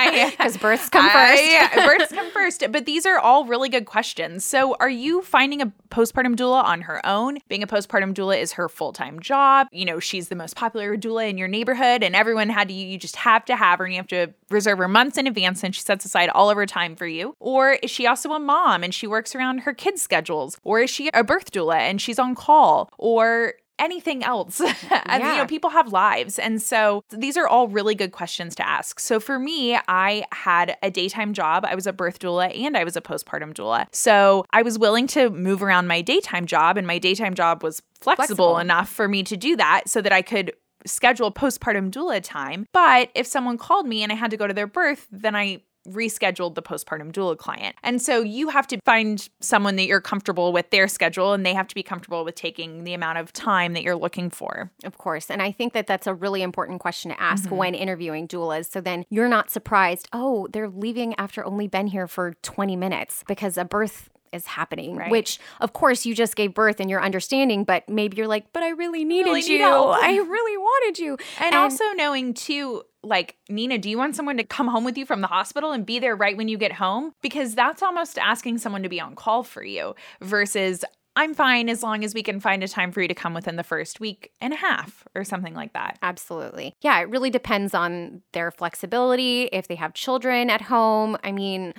Because 0.30 0.56
births 0.56 0.88
come 0.88 1.08
first. 1.10 1.74
Births 1.74 2.12
come 2.12 2.30
first. 2.30 2.64
But 2.70 2.86
these 2.86 3.06
are 3.06 3.18
all 3.18 3.44
really 3.44 3.68
good 3.68 3.84
questions. 3.84 4.44
So, 4.44 4.76
are 4.80 4.88
you 4.88 5.22
finding 5.22 5.60
a 5.60 5.72
postpartum 5.90 6.36
doula 6.36 6.64
on 6.64 6.82
her 6.82 7.04
own? 7.06 7.38
Being 7.48 7.62
a 7.62 7.66
postpartum 7.66 8.14
doula 8.14 8.40
is 8.40 8.52
her 8.52 8.68
full 8.68 8.92
time 8.92 9.20
job. 9.20 9.68
You 9.72 9.84
know, 9.84 10.00
she's 10.00 10.28
the 10.28 10.34
most 10.34 10.56
popular 10.56 10.96
doula 10.96 11.28
in 11.28 11.38
your 11.38 11.48
neighborhood, 11.48 12.02
and 12.02 12.16
everyone 12.16 12.48
had 12.48 12.68
to, 12.68 12.74
you 12.74 12.98
just 12.98 13.16
have 13.16 13.44
to 13.46 13.56
have 13.56 13.78
her, 13.78 13.84
and 13.84 13.94
you 13.94 13.98
have 13.98 14.08
to 14.08 14.32
reserve 14.50 14.78
her 14.78 14.88
months 14.88 15.18
in 15.18 15.26
advance, 15.26 15.62
and 15.62 15.74
she 15.74 15.82
sets 15.82 16.04
aside 16.04 16.28
all 16.30 16.50
of 16.50 16.56
her 16.56 16.66
time 16.66 16.96
for 16.96 17.06
you. 17.06 17.34
Or 17.40 17.72
is 17.72 17.90
she 17.90 18.06
also 18.06 18.32
a 18.32 18.40
mom 18.40 18.82
and 18.82 18.94
she 18.94 19.06
works 19.06 19.34
around 19.34 19.58
her 19.60 19.74
kids' 19.74 20.02
schedules? 20.02 20.58
Or 20.64 20.80
is 20.80 20.90
she 20.90 21.10
a 21.12 21.22
birth 21.24 21.52
doula 21.52 21.76
and 21.76 22.00
she's 22.00 22.18
on 22.18 22.34
call? 22.34 22.90
Or 22.98 23.54
anything 23.80 24.22
else. 24.22 24.60
and, 25.06 25.22
you 25.22 25.36
know, 25.36 25.46
people 25.46 25.70
have 25.70 25.92
lives. 25.92 26.38
And 26.38 26.62
so 26.62 27.02
these 27.10 27.36
are 27.36 27.48
all 27.48 27.66
really 27.68 27.94
good 27.94 28.12
questions 28.12 28.54
to 28.56 28.68
ask. 28.68 29.00
So 29.00 29.18
for 29.18 29.38
me, 29.38 29.78
I 29.88 30.24
had 30.32 30.76
a 30.82 30.90
daytime 30.90 31.32
job. 31.32 31.64
I 31.66 31.74
was 31.74 31.86
a 31.86 31.92
birth 31.92 32.18
doula 32.20 32.56
and 32.56 32.76
I 32.76 32.84
was 32.84 32.96
a 32.96 33.00
postpartum 33.00 33.54
doula. 33.54 33.86
So 33.92 34.44
I 34.52 34.62
was 34.62 34.78
willing 34.78 35.06
to 35.08 35.30
move 35.30 35.62
around 35.62 35.86
my 35.86 36.02
daytime 36.02 36.46
job, 36.46 36.76
and 36.76 36.86
my 36.86 36.98
daytime 36.98 37.34
job 37.34 37.62
was 37.62 37.82
flexible, 38.00 38.16
Flexible. 38.16 38.58
enough 38.58 38.88
for 38.88 39.08
me 39.08 39.22
to 39.24 39.36
do 39.36 39.56
that 39.56 39.82
so 39.86 40.00
that 40.02 40.12
I 40.12 40.22
could 40.22 40.52
schedule 40.86 41.30
postpartum 41.32 41.90
doula 41.90 42.20
time. 42.22 42.66
But 42.72 43.10
if 43.14 43.26
someone 43.26 43.58
called 43.58 43.86
me 43.86 44.02
and 44.02 44.10
I 44.12 44.14
had 44.14 44.30
to 44.30 44.36
go 44.36 44.46
to 44.46 44.54
their 44.54 44.66
birth, 44.66 45.06
then 45.10 45.34
I 45.36 45.60
rescheduled 45.88 46.54
the 46.54 46.62
postpartum 46.62 47.12
doula 47.12 47.36
client. 47.36 47.76
And 47.82 48.00
so 48.00 48.20
you 48.22 48.48
have 48.48 48.66
to 48.68 48.78
find 48.84 49.28
someone 49.40 49.76
that 49.76 49.86
you're 49.86 50.00
comfortable 50.00 50.52
with 50.52 50.70
their 50.70 50.88
schedule 50.88 51.32
and 51.32 51.44
they 51.44 51.54
have 51.54 51.68
to 51.68 51.74
be 51.74 51.82
comfortable 51.82 52.24
with 52.24 52.34
taking 52.34 52.84
the 52.84 52.94
amount 52.94 53.18
of 53.18 53.32
time 53.32 53.72
that 53.74 53.82
you're 53.82 53.96
looking 53.96 54.30
for. 54.30 54.70
Of 54.84 54.98
course. 54.98 55.30
And 55.30 55.42
I 55.42 55.52
think 55.52 55.72
that 55.72 55.86
that's 55.86 56.06
a 56.06 56.14
really 56.14 56.42
important 56.42 56.80
question 56.80 57.10
to 57.10 57.20
ask 57.20 57.44
mm-hmm. 57.44 57.56
when 57.56 57.74
interviewing 57.74 58.28
doulas. 58.28 58.70
So 58.70 58.80
then 58.80 59.04
you're 59.10 59.28
not 59.28 59.50
surprised, 59.50 60.08
oh, 60.12 60.48
they're 60.52 60.68
leaving 60.68 61.14
after 61.18 61.44
only 61.44 61.68
been 61.68 61.86
here 61.86 62.06
for 62.06 62.34
20 62.42 62.76
minutes 62.76 63.24
because 63.26 63.56
a 63.56 63.64
birth 63.64 64.10
is 64.32 64.46
happening, 64.46 64.96
Right. 64.96 65.10
which 65.10 65.38
of 65.60 65.72
course 65.72 66.06
you 66.06 66.14
just 66.14 66.36
gave 66.36 66.54
birth 66.54 66.80
and 66.80 66.88
you're 66.88 67.02
understanding, 67.02 67.64
but 67.64 67.88
maybe 67.88 68.16
you're 68.16 68.28
like, 68.28 68.52
but 68.52 68.62
I 68.62 68.70
really 68.70 69.04
needed 69.04 69.26
really 69.26 69.42
you. 69.42 69.58
help." 69.58 69.96
I 70.00 70.16
really 70.16 70.56
wanted 70.56 70.98
you. 70.98 71.18
And, 71.40 71.54
also 71.54 71.84
knowing 71.94 72.34
too, 72.34 72.82
like, 73.02 73.36
Nina, 73.48 73.78
do 73.78 73.88
you 73.88 73.98
want 73.98 74.16
someone 74.16 74.36
to 74.36 74.44
come 74.44 74.68
home 74.68 74.84
with 74.84 74.98
you 74.98 75.06
from 75.06 75.20
the 75.20 75.26
hospital 75.26 75.72
and 75.72 75.86
be 75.86 75.98
there 75.98 76.16
right 76.16 76.36
when 76.36 76.48
you 76.48 76.58
get 76.58 76.72
home? 76.72 77.12
Because 77.22 77.54
that's 77.54 77.82
almost 77.82 78.18
asking 78.18 78.58
someone 78.58 78.82
to 78.82 78.88
be 78.88 79.00
on 79.00 79.14
call 79.14 79.42
for 79.42 79.64
you 79.64 79.94
versus 80.20 80.84
I'm 81.16 81.34
fine 81.34 81.68
as 81.68 81.82
long 81.82 82.04
as 82.04 82.14
we 82.14 82.22
can 82.22 82.40
find 82.40 82.62
a 82.62 82.68
time 82.68 82.92
for 82.92 83.02
you 83.02 83.08
to 83.08 83.14
come 83.14 83.34
within 83.34 83.56
the 83.56 83.64
first 83.64 84.00
week 84.00 84.30
and 84.40 84.52
a 84.52 84.56
half 84.56 85.04
or 85.14 85.24
something 85.24 85.54
like 85.54 85.72
that. 85.72 85.98
Absolutely. 86.02 86.74
Yeah, 86.82 87.00
it 87.00 87.10
really 87.10 87.30
depends 87.30 87.74
on 87.74 88.22
their 88.32 88.50
flexibility, 88.50 89.44
if 89.52 89.66
they 89.66 89.74
have 89.74 89.92
children 89.92 90.50
at 90.50 90.62
home. 90.62 91.16
I 91.24 91.32
mean, 91.32 91.74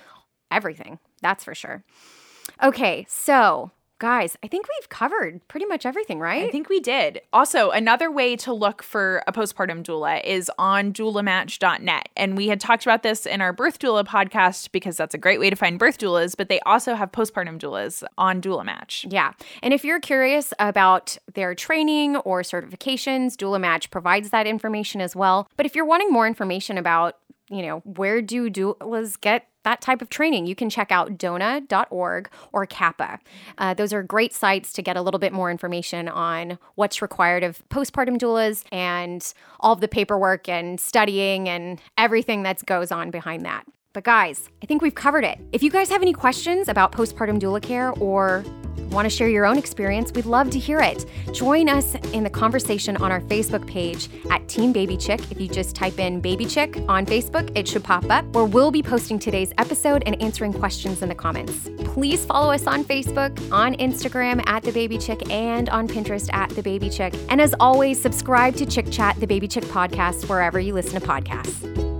everything. 0.52 1.00
That's 1.22 1.44
for 1.44 1.56
sure. 1.56 1.84
Okay, 2.62 3.06
so 3.08 3.72
guys, 4.02 4.36
I 4.44 4.48
think 4.48 4.66
we've 4.68 4.90
covered 4.90 5.48
pretty 5.48 5.68
much 5.68 5.86
everything, 5.86 6.20
right? 6.20 6.48
I 6.48 6.50
think 6.50 6.70
we 6.70 6.80
did. 6.80 7.22
Also, 7.32 7.70
another 7.70 8.12
way 8.12 8.36
to 8.38 8.52
look 8.52 8.82
for 8.82 9.22
a 9.28 9.32
postpartum 9.32 9.84
doula 9.84 10.24
is 10.24 10.52
on 10.58 10.92
doulamatch.net. 10.92 12.10
And 12.18 12.36
we 12.36 12.48
had 12.48 12.60
talked 12.60 12.84
about 12.84 13.04
this 13.04 13.28
in 13.28 13.42
our 13.42 13.54
birth 13.54 13.78
doula 13.78 14.04
podcast 14.04 14.72
because 14.72 14.98
that's 14.98 15.14
a 15.14 15.20
great 15.20 15.40
way 15.40 15.52
to 15.52 15.56
find 15.56 15.78
birth 15.78 16.00
doulas, 16.00 16.36
but 16.36 16.50
they 16.50 16.60
also 16.62 16.96
have 16.96 17.12
postpartum 17.12 17.60
doulas 17.60 18.04
on 18.18 18.42
Doula 18.42 18.66
Match. 18.66 19.06
Yeah. 19.08 19.34
And 19.62 19.72
if 19.72 19.86
you're 19.86 20.00
curious 20.00 20.52
about 20.58 21.20
their 21.36 21.54
training 21.54 22.16
or 22.18 22.42
certifications, 22.42 23.36
Doula 23.36 23.62
Match 23.62 23.92
provides 23.92 24.32
that 24.32 24.48
information 24.48 25.00
as 25.00 25.16
well. 25.16 25.48
But 25.58 25.68
if 25.68 25.76
you're 25.76 25.86
wanting 25.86 26.12
more 26.12 26.26
information 26.26 26.80
about, 26.80 27.20
you 27.52 27.62
know, 27.62 27.82
where 27.86 28.22
do 28.24 28.50
doulas 28.50 29.22
get 29.22 29.48
that 29.64 29.82
type 29.82 30.02
of 30.02 30.10
training, 30.10 30.46
you 30.46 30.56
can 30.56 30.70
check 30.70 30.92
out 30.92 31.18
dona.org 31.18 32.30
or 32.52 32.66
CAPPA. 32.66 33.20
Uh, 33.58 33.74
those 33.74 33.94
are 33.94 34.04
great 34.04 34.34
sites 34.34 34.74
to 34.74 34.82
get 34.82 34.98
a 34.98 35.02
little 35.02 35.20
bit 35.20 35.34
more 35.34 35.52
information 35.52 36.08
on 36.08 36.58
what's 36.76 37.02
required 37.02 37.44
of 37.44 37.62
postpartum 37.70 38.18
doulas 38.18 38.64
and 38.72 39.34
all 39.60 39.74
of 39.74 39.82
the 39.82 39.88
paperwork 39.88 40.50
and 40.50 40.80
studying 40.80 41.48
and 41.48 41.82
everything 41.98 42.44
that 42.44 42.66
goes 42.66 42.92
on 42.92 43.12
behind 43.12 43.46
that. 43.46 43.66
But 43.94 44.06
guys, 44.06 44.50
I 44.64 44.66
think 44.66 44.82
we've 44.82 44.96
covered 44.96 45.26
it. 45.26 45.38
If 45.52 45.62
you 45.62 45.70
guys 45.70 45.90
have 45.90 46.02
any 46.02 46.14
questions 46.14 46.70
about 46.70 46.94
postpartum 46.94 47.40
doula 47.40 47.62
care 47.62 47.92
or 47.92 48.46
want 48.90 49.06
to 49.06 49.10
share 49.10 49.28
your 49.28 49.46
own 49.46 49.58
experience, 49.58 50.14
we'd 50.14 50.26
love 50.26 50.50
to 50.50 50.60
hear 50.60 50.80
it. 50.80 51.06
Join 51.34 51.68
us 51.68 51.96
in 52.14 52.24
the 52.24 52.30
conversation 52.30 52.96
on 52.98 53.12
our 53.12 53.20
Facebook 53.22 53.66
page 53.68 54.10
at 54.30 54.48
Team 54.48 54.72
Baby 54.72 54.96
Chick. 54.96 55.20
If 55.30 55.42
you 55.42 55.50
just 55.50 55.76
type 55.76 56.00
in 56.00 56.22
Baby 56.22 56.46
Chick 56.46 56.78
on 56.88 57.06
Facebook, 57.06 57.52
it 57.54 57.68
should 57.68 57.84
pop 57.84 58.10
up, 58.10 58.26
where 58.28 58.46
we'll 58.46 58.72
be 58.72 58.82
posting 58.82 59.20
today's 59.20 59.52
episode 59.58 60.04
and 60.06 60.22
answering 60.22 60.54
questions 60.54 61.02
in 61.02 61.10
the 61.10 61.16
comments. 61.16 61.70
Please 61.84 62.24
follow 62.24 62.54
us 62.54 62.68
on 62.68 62.86
Facebook, 62.86 63.52
on 63.52 63.76
Instagram 63.76 64.42
at 64.48 64.64
The 64.64 64.72
Baby 64.72 64.98
Chick, 64.98 65.30
and 65.30 65.70
on 65.70 65.88
Pinterest 65.88 66.34
at 66.34 66.50
The 66.52 66.64
Baby 66.64 66.90
Chick. 66.90 67.14
And 67.28 67.42
as 67.42 67.54
always, 67.60 68.02
subscribe 68.02 68.56
to 68.56 68.66
Chick 68.66 68.90
Chat, 68.90 69.20
The 69.20 69.28
Baby 69.28 69.50
Chick 69.50 69.66
podcast, 69.66 70.30
wherever 70.30 70.62
you 70.62 70.74
listen 70.74 71.00
to 71.00 71.06
podcasts. 71.06 71.91